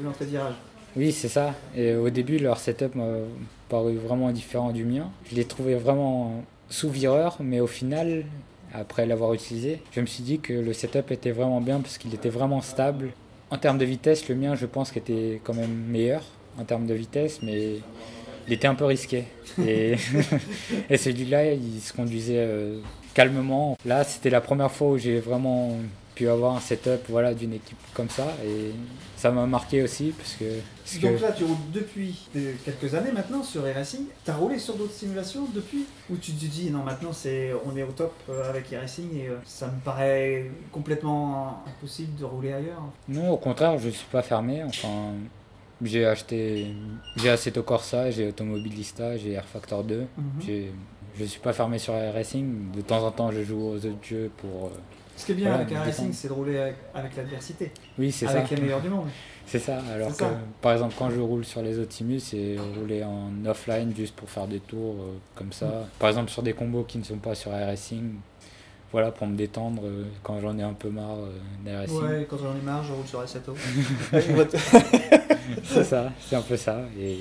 [0.03, 0.53] l'entrée virage.
[0.95, 1.53] Oui, c'est ça.
[1.75, 3.05] Et au début, leur setup m'a
[3.69, 5.09] paru vraiment différent du mien.
[5.29, 8.25] Je l'ai trouvé vraiment sous-vireur, mais au final,
[8.73, 12.13] après l'avoir utilisé, je me suis dit que le setup était vraiment bien parce qu'il
[12.13, 13.09] était vraiment stable.
[13.51, 16.23] En termes de vitesse, le mien, je pense qu'il était quand même meilleur
[16.59, 17.77] en termes de vitesse, mais
[18.47, 19.25] il était un peu risqué.
[19.63, 19.95] Et,
[20.89, 22.79] et celui-là, il se conduisait euh,
[23.13, 23.77] calmement.
[23.85, 25.75] Là, c'était la première fois où j'ai vraiment
[26.15, 28.27] pu avoir un setup voilà, d'une équipe comme ça.
[28.45, 28.71] Et
[29.15, 30.45] ça m'a marqué aussi parce que.
[30.83, 32.27] parce que- Donc là, tu roules depuis
[32.65, 34.01] quelques années maintenant sur e-racing.
[34.25, 35.85] T'as roulé sur d'autres simulations depuis?
[36.09, 39.27] Ou tu te dis non, maintenant c'est on est au top euh, avec e-racing et
[39.29, 42.83] euh, ça me paraît complètement impossible de rouler ailleurs.
[43.07, 44.63] Non, au contraire, je ne suis pas fermé.
[44.63, 45.13] Enfin,
[45.81, 46.73] j'ai acheté,
[47.15, 49.99] j'ai Assetto Corsa, j'ai Automobilista, j'ai Air Factor 2.
[49.99, 50.07] Mhm.
[50.45, 50.71] J'ai-
[51.15, 52.71] Je ne suis pas fermé sur Air Racing.
[52.75, 54.69] De temps en temps, je joue aux autres jeux pour, euh,
[55.17, 55.85] Ce qui est bien Voilà, avec détendre.
[55.87, 58.31] racing, c'est de rouler avec, avec l'adversité, Oui, c'est ça.
[58.39, 59.07] avec les meilleurs du monde.
[59.45, 59.79] C'est ça.
[59.91, 60.29] Alors que, ça.
[60.61, 64.29] par exemple, quand je roule sur les autres simus, c'est rouler en offline juste pour
[64.29, 65.87] faire des tours euh, comme ça.
[65.97, 68.11] Par exemple, sur des combos qui ne sont pas sur iRacing.
[68.91, 71.31] Voilà, pour me détendre euh, quand j'en ai un peu marre euh,
[71.65, 71.99] d'iRacing.
[71.99, 73.55] Ouais, quand j'en ai marre, je roule sur Assetto.
[75.63, 76.81] C'est ça, c'est un peu ça.
[76.99, 77.17] Et,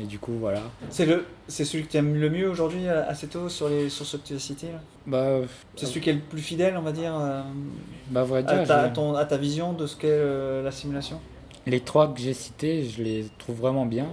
[0.00, 0.62] et du coup, voilà.
[0.90, 4.04] c'est le, c'est celui que tu aimes le mieux aujourd'hui, euh, Assetto, sur les, sur
[4.06, 4.68] ce que tu as cité.
[5.06, 5.40] Bah,
[5.76, 7.42] C'est celui qui est le plus fidèle, on va dire, euh,
[8.10, 10.70] bah, à vrai à, dire, ta, ton- à ta vision de ce qu'est euh, la
[10.70, 11.20] simulation.
[11.66, 14.06] les trois que j'ai cités, je les trouve vraiment bien.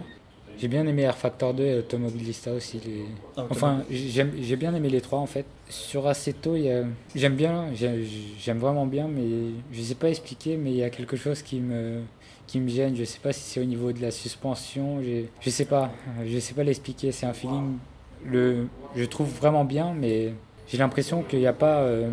[0.59, 2.81] J'ai bien aimé Air Factor 2 et Automobilista aussi.
[2.85, 3.05] Les...
[3.37, 5.45] Ah, Enfin, j'ai bien aimé les trois en fait.
[5.69, 6.83] Sur y a-
[7.15, 8.05] j'aime bien, j'ai-
[8.37, 11.61] j'aime vraiment bien, mais je sais pas expliquer, mais il y a quelque chose qui
[11.61, 12.01] me,
[12.49, 12.95] qui me gêne.
[12.95, 15.91] Je sais pas si c'est au niveau de la suspension, j'ai- je sais pas,
[16.25, 17.11] je sais pas l'expliquer.
[17.11, 17.77] C'est un feeling,
[18.25, 20.33] le, je trouve vraiment bien, mais
[20.67, 22.09] j'ai l'impression qu'il n'y a pas euh,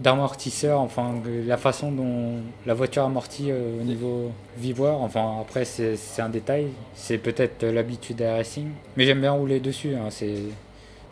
[0.00, 1.14] d'amortisseur, enfin
[1.46, 2.36] la façon dont
[2.66, 5.00] la voiture amortit euh, au niveau vibreur.
[5.02, 9.94] Enfin après c'est un détail, c'est peut-être l'habitude à racing, mais j'aime bien rouler dessus.
[9.94, 10.08] hein,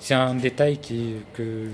[0.01, 1.67] c'est un détail qui, que,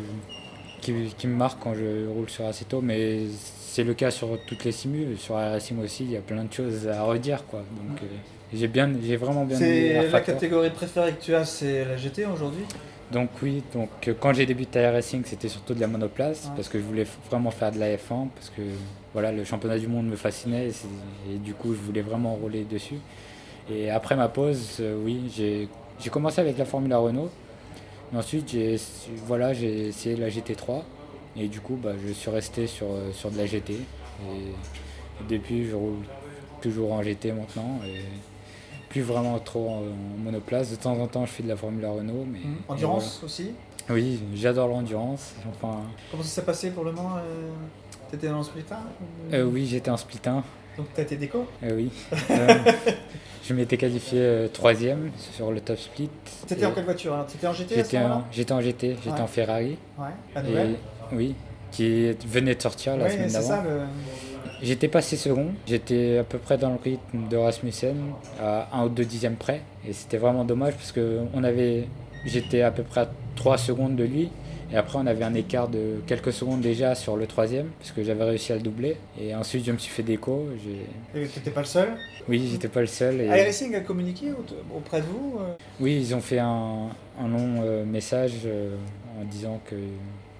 [0.80, 0.92] qui,
[1.26, 3.26] me marque quand je roule sur Assetto, mais
[3.74, 5.16] c'est le cas sur toutes les simus.
[5.16, 7.44] Sur Racing aussi, il y a plein de choses à redire.
[7.46, 7.58] Quoi.
[7.60, 8.06] Donc euh,
[8.52, 10.34] j'ai bien, j'ai vraiment bien aimé la Factor.
[10.36, 12.62] catégorie préférée que tu as, c'est la GT aujourd'hui?
[13.10, 16.50] Donc oui, donc euh, quand j'ai débuté à Racing, c'était surtout de la monoplace Ouais.
[16.54, 18.62] parce que je voulais vraiment faire de la F1 parce que
[19.12, 20.68] voilà, le championnat du monde me fascinait
[21.28, 22.98] et du coup, je voulais vraiment rouler dessus.
[23.68, 25.68] Et après ma pause, euh, oui, j'ai
[25.98, 27.30] j'ai commencé avec la Formule Renault.
[28.12, 28.76] Mais ensuite, j'ai
[29.26, 30.82] voilà, j'ai essayé la GT3
[31.36, 35.66] et du coup, bah, je suis resté sur, euh, sur de la GT et, depuis,
[35.68, 35.98] je roule
[36.60, 38.00] toujours en GT maintenant et
[38.88, 40.70] plus vraiment trop en, en monoplace.
[40.70, 42.56] De temps en temps, je fais de la Formule Renault, mais Mmh.
[42.68, 43.50] Endurance aussi
[43.90, 45.34] oui, j'adore l'endurance.
[45.46, 47.50] Enfin, Comment ça s'est passé pour le moment euh,
[48.10, 50.42] T'étais dans le splitter ou- euh, oui, j'étais en split 1.
[50.78, 51.90] Donc t'as été déco euh, oui.
[52.30, 52.54] Euh,
[53.44, 56.08] je m'étais qualifié troisième sur le top split.
[56.46, 59.20] T'étais en quelle voiture T'étais en GT J'étais en, en GT, j'étais Ouais.
[59.20, 59.76] en Ferrari.
[59.98, 60.76] Ouais, la Et, nouvelle
[61.14, 61.34] oui,
[61.70, 63.62] qui venait de sortir la Ouais, semaine d'avant.
[63.62, 63.80] le.
[64.62, 67.96] J'étais passé second, j'étais à peu près dans le rythme de Rasmussen,
[68.40, 69.60] à un ou deux dixièmes près.
[69.86, 71.84] Et c'était vraiment dommage parce que on avait,
[72.24, 74.30] j'étais à peu près à 3 secondes de lui.
[74.72, 78.02] Et après, on avait un écart de quelques secondes déjà sur le troisième, parce que
[78.02, 78.96] j'avais réussi à le doubler.
[79.20, 80.48] Et ensuite, je me suis fait déco.
[81.14, 81.88] Et T'étais pas le seul?
[82.28, 83.20] Oui, j'étais pas le seul.
[83.20, 83.26] Et...
[83.26, 85.52] iRacing a communiqué au- auprès de vous euh?
[85.78, 86.88] Oui, ils ont fait un,
[87.20, 88.74] un long euh, message euh,
[89.20, 89.74] en disant que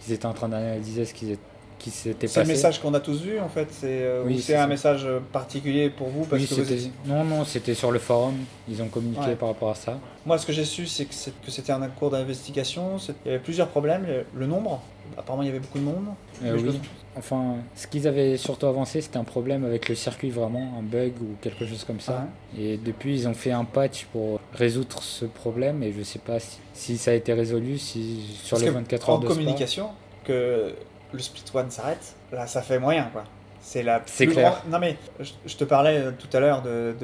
[0.05, 1.39] qu'ils étaient en train d'analyser ce qui, est-
[1.79, 3.69] qui s'était C'est le message qu'on a tous vu en fait.
[3.71, 4.67] C'est euh, Oui, c'est un ça.
[4.67, 7.99] message particulier pour vous parce Oui, que vous c'était- étiez- Non, non, c'était sur le
[7.99, 8.35] forum.
[8.69, 9.35] Ils ont communiqué Ouais.
[9.35, 9.99] par rapport à ça.
[10.25, 11.15] Moi, ce que j'ai su, c'est que
[11.49, 12.97] c'était un cours d'investigation.
[13.25, 14.07] Il y avait plusieurs problèmes.
[14.07, 14.83] Le- Le nombre.
[15.19, 16.07] Apparemment, il y avait beaucoup de monde.
[16.43, 16.81] Euh, oui.
[17.17, 21.13] Enfin, ce qu'ils avaient surtout avancé, c'était un problème avec le circuit, vraiment, un bug
[21.23, 22.27] ou quelque chose comme ça.
[22.59, 25.83] Et depuis, ils ont fait un patch pour résoudre ce problème.
[25.85, 28.75] Et je sais pas si, si ça a été résolu, si sur Parce les que
[28.75, 29.35] 24 en heures de Spa.
[29.35, 29.91] communication,
[30.25, 30.75] que
[31.13, 33.23] le split one s'arrête, là, ça fait moyen, quoi.
[33.67, 34.51] C'est la plus clair.
[34.63, 36.95] grande- Non mais je, je te parlais euh, tout à l'heure de,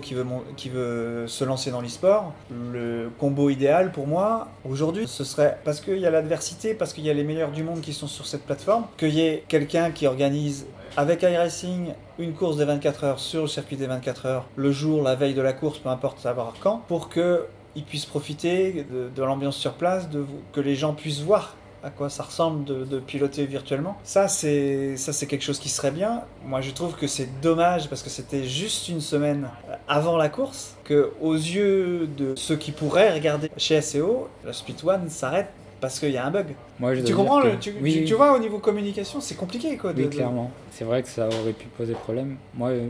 [0.00, 2.32] qui veut, mon- qui veut se lancer dans l'e-sport.
[2.72, 7.04] Le combo idéal pour moi aujourd'hui, ce serait parce qu'il y a l'adversité, parce qu'il
[7.06, 9.90] y a les meilleurs du monde qui sont sur cette plateforme, qu'il y ait quelqu'un
[9.90, 10.66] qui organise
[10.96, 15.02] avec iRacing une course des 24 heures sur le circuit des 24 heures, le jour,
[15.02, 19.08] la veille de la course, peu importe savoir quand, pour que ils puissent profiter de,
[19.14, 22.98] de l'ambiance sur place, de, que les gens puissent voir à quoi ça ressemble de,
[23.00, 23.96] piloter virtuellement.
[24.02, 26.22] Ça, c'est ça, c'est quelque chose qui serait bien.
[26.44, 29.48] Moi, je trouve que c'est dommage parce que c'était juste une semaine
[29.86, 34.76] avant la course que, aux yeux de ceux qui pourraient regarder chez SEO, la Split
[34.84, 35.48] One s'arrête
[35.80, 36.46] parce qu'il y a un bug.
[36.80, 38.04] Moi, je dois Tu comprends que- le, tu, oui, tu- oui.
[38.04, 39.92] tu vois, au niveau communication, c'est compliqué quoi.
[39.92, 40.50] de- Oui, de- clairement.
[40.70, 42.36] C'est vrai que ça aurait pu poser problème.
[42.54, 42.88] Moi, euh,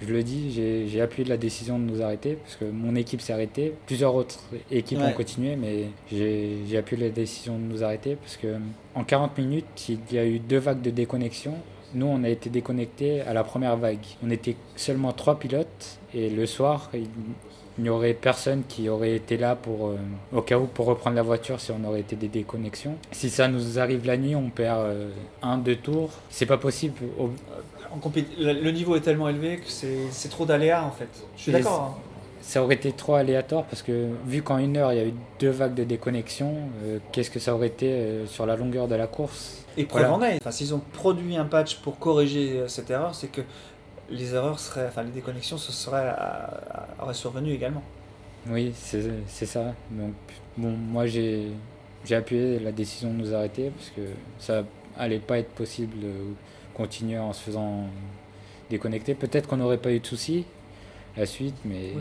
[0.00, 0.52] je, je le dis,
[0.88, 3.74] j'ai appuyé la décision de nous arrêter parce que mon équipe s'est arrêtée.
[3.86, 5.06] Plusieurs autres équipes Ouais.
[5.06, 8.56] ont continué, mais j'ai appuyé la décision de nous arrêter parce que
[8.94, 11.54] en 40 minutes, il y a eu deux vagues de déconnexion.
[11.94, 13.98] Nous, on a été déconnectés à la première vague.
[14.24, 16.90] On était seulement trois pilotes et le soir,
[17.78, 19.96] il n'y aurait personne qui aurait été là pour, euh,
[20.32, 22.96] au cas où pour reprendre la voiture si on aurait été des déconnexions.
[23.12, 25.08] Si ça nous arrive la nuit, on perd euh,
[25.42, 26.10] un, deux tours.
[26.30, 26.94] C'est pas possible.
[27.18, 27.30] Au-
[27.92, 28.00] En
[28.40, 31.08] le niveau est tellement élevé que c'est trop d'aléas en fait.
[31.36, 31.96] Je suis d'accord.
[31.96, 32.00] hein.
[32.42, 35.14] ça aurait été trop aléatoire parce que vu qu'en une heure il y a eu
[35.40, 36.54] deux vagues de déconnexion,
[36.84, 39.64] euh, qu'est-ce que ça aurait été euh, sur la longueur de la course?
[39.76, 40.14] Et preuve Voilà.
[40.16, 40.36] en est.
[40.40, 43.40] Enfin, s'ils ont produit un patch pour corriger cette erreur, c'est que
[44.10, 47.82] les erreurs seraient, enfin les déconnexions, ce serait, à- auraient survenu également.
[48.48, 49.74] Oui, c'est ça.
[49.90, 50.12] Donc
[50.56, 51.48] bon, moi j'ai
[52.04, 54.02] j'ai appuyé la décision de nous arrêter parce que
[54.38, 54.64] ça
[54.98, 56.12] allait pas être possible de
[56.74, 57.84] continuer en se faisant
[58.70, 59.14] déconnecter.
[59.14, 60.44] Peut-être qu'on n'aurait pas eu de soucis
[61.16, 61.92] la suite, mais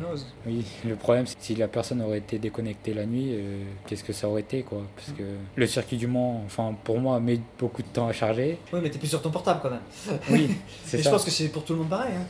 [0.46, 4.04] oui, le problème c'est que si la personne aurait été déconnectée la nuit, euh, qu'est-ce
[4.04, 4.82] que ça aurait été quoi?
[4.96, 5.24] Parce que
[5.56, 8.58] le circuit du Mans, enfin pour moi, met beaucoup de temps à charger.
[8.72, 10.20] Oui, mais t'es plus sur ton portable quand même.
[10.32, 10.56] Oui,
[10.86, 11.12] c'est je ça.
[11.12, 12.14] pense que c'est pour tout le monde pareil.
[12.16, 12.26] Hein.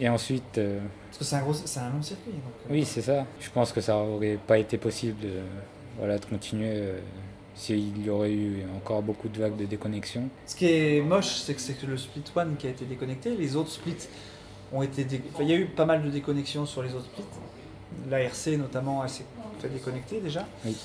[0.00, 0.78] Et ensuite, euh,
[1.08, 2.30] Parce que c'est un, gros, c'est un long circuit.
[2.32, 3.26] donc, euh, oui, c'est ça.
[3.40, 5.32] Je pense que ça aurait pas été possible de,
[5.98, 6.82] voilà, de continuer
[7.54, 10.28] s'il y aurait eu encore beaucoup de vagues de déconnexion.
[10.46, 13.34] Ce qui est moche, c'est que c'est que le split one qui a été déconnecté,
[13.36, 14.06] les autres splits
[14.72, 15.04] ont été.
[15.04, 17.24] dé- enfin, il y a eu pas mal de déconnexions sur les autres splits.
[18.10, 19.24] L'ARC notamment, elle s'est
[19.60, 20.46] fait déconnecter déjà.
[20.64, 20.76] Oui.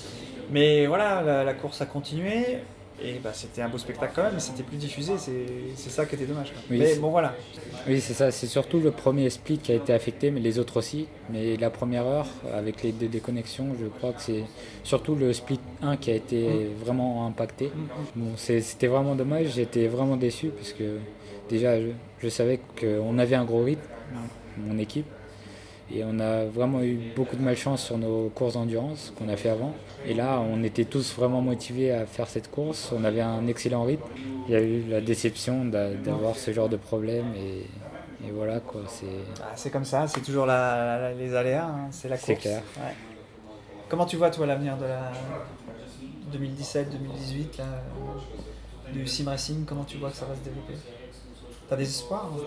[0.50, 2.58] Mais voilà, la, la course a continué.
[3.02, 6.14] Et bah, c'était un beau spectacle quand même, mais c'était plus diffusé, c'est ça qui
[6.14, 6.52] était dommage.
[6.70, 7.34] Oui, mais bon voilà,
[7.88, 8.30] Oui, c'est ça.
[8.30, 11.08] C'est surtout le premier split qui a été affecté, mais les autres aussi.
[11.28, 14.44] Mais la première heure, avec les deux déconnexions, je crois que c'est
[14.84, 17.72] surtout le split 1 qui a été vraiment impacté.
[18.14, 19.48] Bon, c'est- c'était vraiment dommage.
[19.56, 20.98] J'étais vraiment déçu parce que
[21.48, 21.88] déjà, je,
[22.20, 23.82] je savais qu'on avait un gros rythme,
[24.58, 25.06] mon équipe.
[25.94, 29.50] Et on a vraiment eu beaucoup de malchance sur nos courses d'endurance qu'on a fait
[29.50, 29.74] avant.
[30.06, 32.90] Et là, on était tous vraiment motivés à faire cette course.
[32.96, 34.02] On avait un excellent rythme.
[34.48, 37.26] Il y a eu la déception d'a- d'avoir ce genre de problème.
[37.36, 38.80] Et, et voilà, quoi.
[38.88, 39.04] C'est
[39.42, 42.26] Ah, c'est comme ça, c'est toujours la, la- les aléas, hein, c'est la course.
[42.28, 42.62] C'est clair.
[42.78, 42.94] Ouais.
[43.90, 45.12] Comment tu vois toi l'avenir de la
[46.32, 47.64] 2017-2018 là,
[48.92, 50.72] du sim racing Comment tu vois que ça va se développer?
[51.68, 52.40] T'as des espoirs hein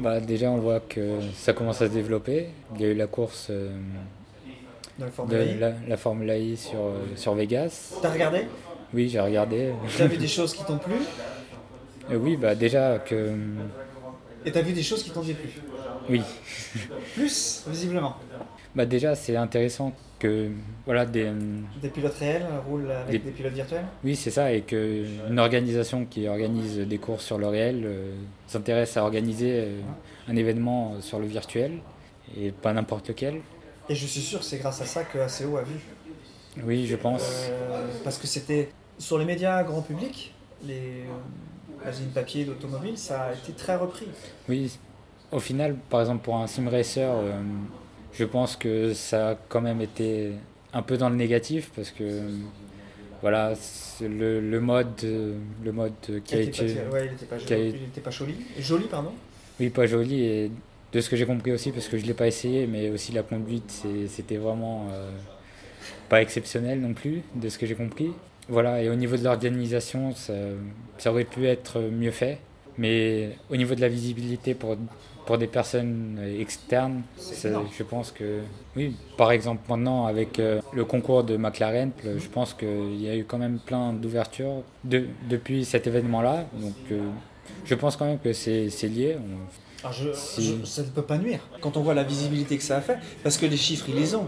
[0.00, 2.48] bah, déjà, on voit que ça commence à se développer.
[2.76, 3.70] Il y a eu la course euh,
[4.98, 7.94] de la, la Formule I sur, euh, sur Vegas.
[8.00, 8.46] T'as regardé?
[8.94, 9.72] Oui, j'ai regardé.
[9.96, 10.94] T'as vu des choses qui t'ont plu?
[12.10, 13.34] Et oui, bah, déjà que.
[14.44, 15.50] et t'as vu des choses qui t'ont déplu
[16.08, 16.22] Oui,
[17.14, 18.16] Plus, visiblement.
[18.74, 20.50] bah, déjà, c'est intéressant que.
[20.84, 21.30] Voilà, des.
[21.82, 23.84] Des pilotes réels roulent avec Des- des pilotes virtuels?
[24.04, 28.14] Oui, c'est ça, et qu'une organisation qui organise des courses sur le réel euh,
[28.46, 29.80] s'intéresse à organiser euh,
[30.28, 31.78] un événement euh, sur le virtuel,
[32.36, 33.40] et pas n'importe lequel.
[33.88, 35.76] Et je suis sûr que c'est grâce à ça que ACO a vu.
[36.64, 37.48] Oui, je pense.
[37.50, 40.34] Euh, parce que c'était sur les médias grand public,
[40.66, 44.06] les euh, magazines papier d'automobile, ça a été très repris.
[44.48, 44.76] Oui,
[45.30, 47.32] au final, par exemple, pour un sim racer, euh,
[48.18, 50.32] je pense que ça a quand même été
[50.72, 52.22] un peu dans le négatif, parce que.
[53.20, 53.52] Voilà,
[54.00, 54.86] le, le mode,
[55.64, 55.92] le mode
[56.24, 56.74] qui a Il été.
[56.74, 57.72] pas, ouais, il était pas, a joli,
[58.04, 58.36] pas joli.
[58.60, 59.10] Joli, pardon?
[59.58, 60.22] Oui, pas joli.
[60.22, 60.50] Et
[60.92, 63.10] de ce que j'ai compris aussi, parce que je ne l'ai pas essayé, mais aussi
[63.10, 65.10] la conduite, c'était vraiment euh,
[66.08, 68.12] pas exceptionnel non plus, de ce que j'ai compris.
[68.48, 70.34] Voilà, et au niveau de l'organisation, ça,
[70.98, 72.38] ça aurait pu être mieux fait.
[72.78, 74.76] Mais au niveau de la visibilité pour,
[75.28, 77.02] pour des personnes externes,
[77.78, 78.40] je pense que.
[78.76, 83.14] Oui, par exemple, maintenant, avec euh, le concours de McLaren, je pense qu'il y a
[83.14, 86.46] eu quand même plein d'ouvertures de, depuis cet événement-là.
[86.64, 86.72] Donc.
[86.92, 87.02] euh,
[87.66, 89.16] je pense quand même que c'est lié.
[89.18, 90.56] On- Alors je, Si.
[90.60, 91.40] je- ça ne peut pas nuire.
[91.60, 94.14] Quand on voit la visibilité que ça a fait, parce que les chiffres, ils les
[94.14, 94.26] ont.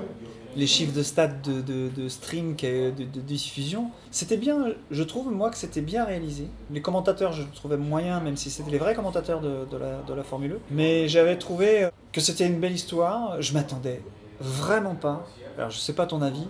[0.56, 5.30] Les chiffres de stade de, de, de stream, de, de diffusion, c'était bien, je trouve,
[5.32, 6.48] moi, que c'était bien réalisé.
[6.72, 10.02] Les commentateurs, je le trouvais moyen, même si c'était les vrais commentateurs de, de la,
[10.02, 10.56] de la Formule 1.
[10.72, 13.40] Mais j'avais trouvé que c'était une belle histoire.
[13.40, 14.02] Je m'attendais
[14.40, 15.24] vraiment pas.
[15.56, 16.46] Alors, je sais pas ton avis,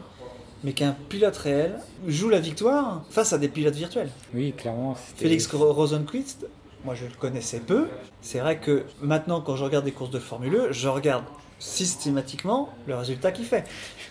[0.65, 4.11] mais qu'un pilote réel joue la victoire face à des pilotes virtuels.
[4.35, 4.95] Oui, clairement.
[5.17, 6.47] Félix Ro- Rosenquist,
[6.85, 7.87] moi je le connaissais peu.
[8.23, 11.25] C'est vrai que maintenant, quand je regarde des courses de Formule 1, je regarde
[11.61, 13.65] systématiquement le résultat qu'il fait.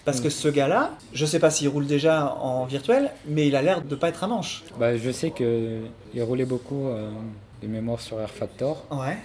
[0.06, 3.62] Parce que ce gars-là, je sais pas s'il roule déjà en virtuel, mais il a
[3.62, 4.64] l'air de pas être un manche.
[4.80, 7.10] Bah, je sais qu'il roulait beaucoup euh,
[7.62, 8.86] de mémoire sur Air Factor.
[8.92, 9.18] Ouais.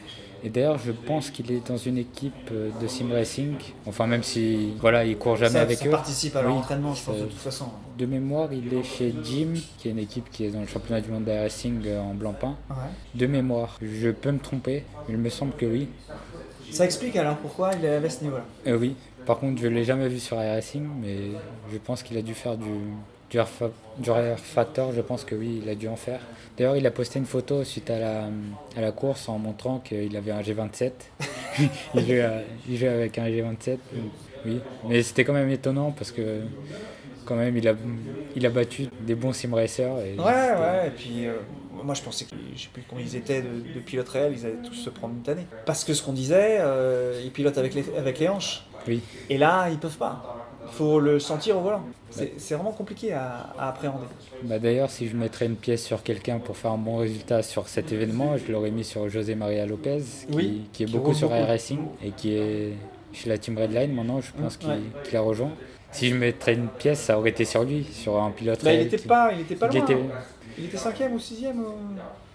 [0.47, 3.55] Et d'ailleurs, je pense qu'il est dans une équipe euh, de sim racing.
[3.87, 5.91] Enfin, même si voilà, il court jamais ça, avec ça eux.
[5.91, 7.67] participe à leur Oui, entraînement, je pense, de toute façon.
[7.97, 11.01] De mémoire, il est chez Jim, qui est une équipe qui est dans le championnat
[11.01, 12.57] du monde de racing euh, en blanc-pain.
[12.69, 12.77] Ouais.
[13.15, 15.89] De mémoire, je peux me tromper, mais il me semble que oui.
[16.75, 18.43] Ça explique alors pourquoi il à ce niveau-là.
[18.67, 18.97] Euh, oui.
[19.27, 21.17] Par contre, je l'ai jamais vu sur Air Racing, mais
[21.73, 22.65] je pense qu'il a dû faire du,
[23.31, 23.39] du,
[24.37, 24.93] Factor.
[24.93, 26.19] Je pense que oui, il a dû en faire.
[26.59, 28.25] D'ailleurs, il a posté une photo suite à la,
[28.77, 30.91] à la course en montrant qu'il avait un G27.
[31.95, 33.71] il, jouait, il jouait avec un G27.
[33.71, 33.79] donc
[34.45, 36.41] Oui, mais c'était quand même étonnant parce que
[37.25, 37.75] quand même il a,
[38.37, 39.99] il a battu des bons sim racers.
[40.05, 41.35] Et Ouais, ouais, et puis euh,
[41.83, 44.45] moi je pensais que, je sais plus combien ils étaient de, de pilotes réels, ils
[44.47, 45.47] allaient tous se prendre une tannée.
[45.67, 48.65] Parce que ce qu'on disait, euh, ils pilotent avec les, avec les hanches.
[48.87, 49.01] Oui.
[49.31, 50.41] Et là, ils peuvent pas.
[50.67, 51.85] Il faut le sentir au volant.
[52.11, 54.07] C'est c'est vraiment compliqué à, à appréhender.
[54.45, 57.69] Bah D'ailleurs, si je mettrais une pièce sur quelqu'un pour faire un bon résultat sur
[57.69, 59.99] cet événement, je l'aurais mis sur José Maria Lopez,
[60.31, 62.73] qui, Oui, qui est qui beaucoup sur Racing et qui est
[63.13, 64.79] chez la Team Redline maintenant, je pense Mm, qu'il ouais.
[65.05, 65.53] qu'il a rejoint.
[65.95, 68.89] Si je mettrais une pièce, ça aurait été sur lui, sur un pilote Bah, il
[68.89, 69.85] qui- pas, il était pas il loin.
[69.85, 70.21] était- hein.
[70.59, 71.61] Il était cinquième ou sixième.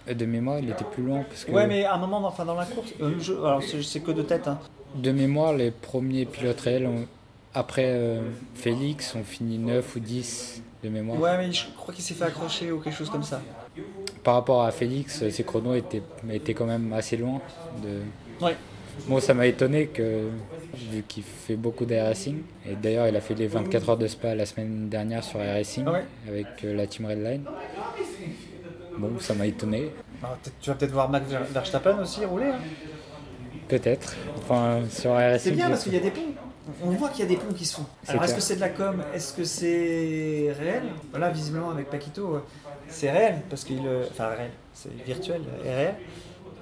[0.08, 1.22] euh De mémoire, il était plus loin.
[1.28, 3.82] Parce que Ouais, mais à un moment, enfin dans la course, euh, je- alors c'est
[3.82, 4.48] c'est que de tête.
[4.48, 4.58] Hein.
[4.94, 7.06] De mémoire, les premiers pilotes réels, ont-
[7.54, 8.20] après euh,
[8.54, 11.20] Félix, ont fini 9 ou 10 de mémoire.
[11.20, 13.40] Ouais, mais je crois qu'il s'est fait accrocher ou quelque chose comme ça.
[14.24, 16.02] Par rapport à Félix, ses chronos étaient,
[16.32, 17.40] étaient quand même assez loin.
[17.82, 18.44] De...
[18.44, 18.56] Ouais.
[19.08, 20.28] Bon, ça m'a étonné que,
[20.92, 24.06] vu qu'il fait beaucoup d'air racing, et d'ailleurs il a fait les 24 heures de
[24.06, 26.04] spa la semaine dernière sur air racing Ah ouais.
[26.28, 27.44] avec euh, la team Redline.
[28.98, 29.90] Bon, ça m'a étonné,
[30.22, 32.46] Alors, peut-être- tu vas peut-être voir Max Ver- Verstappen aussi rouler.
[32.46, 32.58] hein.
[33.68, 34.14] peut-être.
[34.36, 35.54] Enfin, sur air C'est racing.
[35.54, 36.20] bien je- parce qu'il y a des ponts.
[36.84, 37.86] On voit qu'il y a des ponts qui se font.
[38.02, 39.02] C'est Alors est-ce que c'est de la com?
[39.14, 40.82] Est-ce que c'est réel?
[41.18, 42.40] Là, visiblement avec Paquito, euh,
[42.88, 45.94] c'est réel parce qu'il, euh, enfin réel, c'est virtuel et réel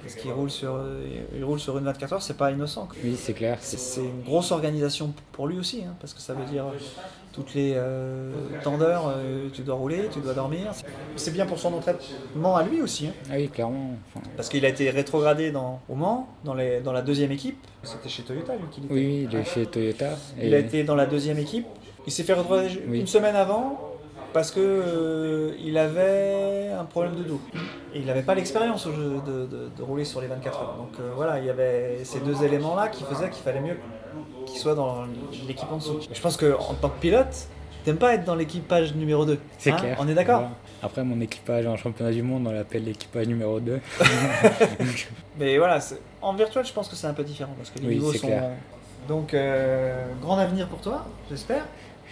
[0.08, 0.80] parce qu'il roule sur,
[1.36, 2.86] il roule sur une 24 heures, c'est pas innocent.
[2.86, 2.96] quoi.
[3.04, 3.58] Oui, c'est clair.
[3.60, 6.78] C'est une grosse organisation pour lui aussi, hein, parce que ça veut dire euh,
[7.32, 8.32] toutes les euh,
[8.66, 10.72] euh, tu dois rouler, tu dois dormir.
[11.16, 13.96] C'est bien pour son entraînement à lui aussi, hein, Ah oui, clairement.
[14.14, 17.58] enfin, parce qu'il a été rétrogradé dans, au Mans, dans, les, dans la deuxième équipe.
[17.82, 18.94] C'était chez Toyota, lui, qu'il était.
[18.94, 20.10] oui, il est chez Toyota.
[20.42, 21.66] Il a été dans la deuxième équipe.
[22.06, 23.00] Il s'est fait retrograder Oui.
[23.00, 23.87] une semaine avant
[24.32, 27.40] parce que euh, il avait un problème de dos.
[27.94, 30.74] Et il n'avait pas l'expérience de, de- de rouler sur les 24 heures.
[30.76, 33.78] Donc euh, voilà, il y avait ces deux éléments-là qui faisaient qu'il fallait mieux
[34.46, 35.04] qu'il soit dans
[35.46, 36.00] l'équipe en dessous.
[36.12, 37.48] Je pense qu'en tant que pilote,
[37.84, 39.38] t'aimes pas être dans l'équipage numéro 2.
[39.58, 39.96] C'est clair.
[40.00, 40.44] On est d'accord.
[40.82, 43.80] Après, mon équipage en championnat du monde, on l'appelle l'équipage numéro 2.
[45.38, 45.78] Mais voilà,
[46.22, 48.26] en virtuel, je pense que c'est un peu différent parce que les Oui, niveaux sont.
[48.26, 48.50] clair.
[49.08, 51.64] Donc, euh, grand avenir pour toi, j'espère.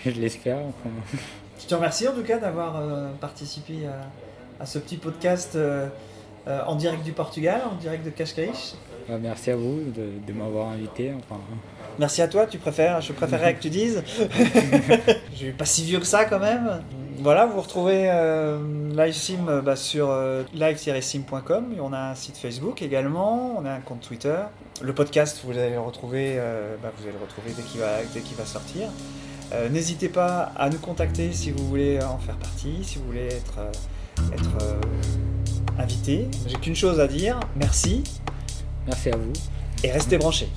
[0.05, 0.57] Je l'espère.
[0.59, 0.91] enfin.
[1.67, 5.89] Je te remercie en tout cas d'avoir euh, participé à, à ce petit podcast euh,
[6.47, 8.53] euh, en direct du Portugal, en direct de Cascais.
[9.09, 11.13] Bah, merci à vous de, de m'avoir invité.
[11.19, 11.41] Enfin,
[11.99, 14.05] Merci à toi, tu préfères, je préférerais que tu dises.
[15.33, 16.85] je suis pas si vieux que ça quand même.
[17.19, 18.13] Voilà, vous retrouvez
[18.93, 20.17] LiveSim bah, sur
[20.55, 21.75] live-sim.com.
[21.83, 24.39] On a un site Facebook également, on a un compte Twitter.
[24.83, 26.37] Le podcast, vous allez le retrouver,
[26.81, 28.89] bah, vous allez le retrouver dès qu'il va, dès qu'il va sortir.
[29.53, 33.27] Euh, N'hésitez pas à nous contacter si vous voulez en faire partie, si vous voulez
[33.27, 34.81] être, euh, être euh,
[35.79, 36.29] invité.
[36.47, 38.03] J'ai qu'une chose à dire, merci
[38.87, 39.33] merci à vous.
[39.83, 40.49] et restez branchés.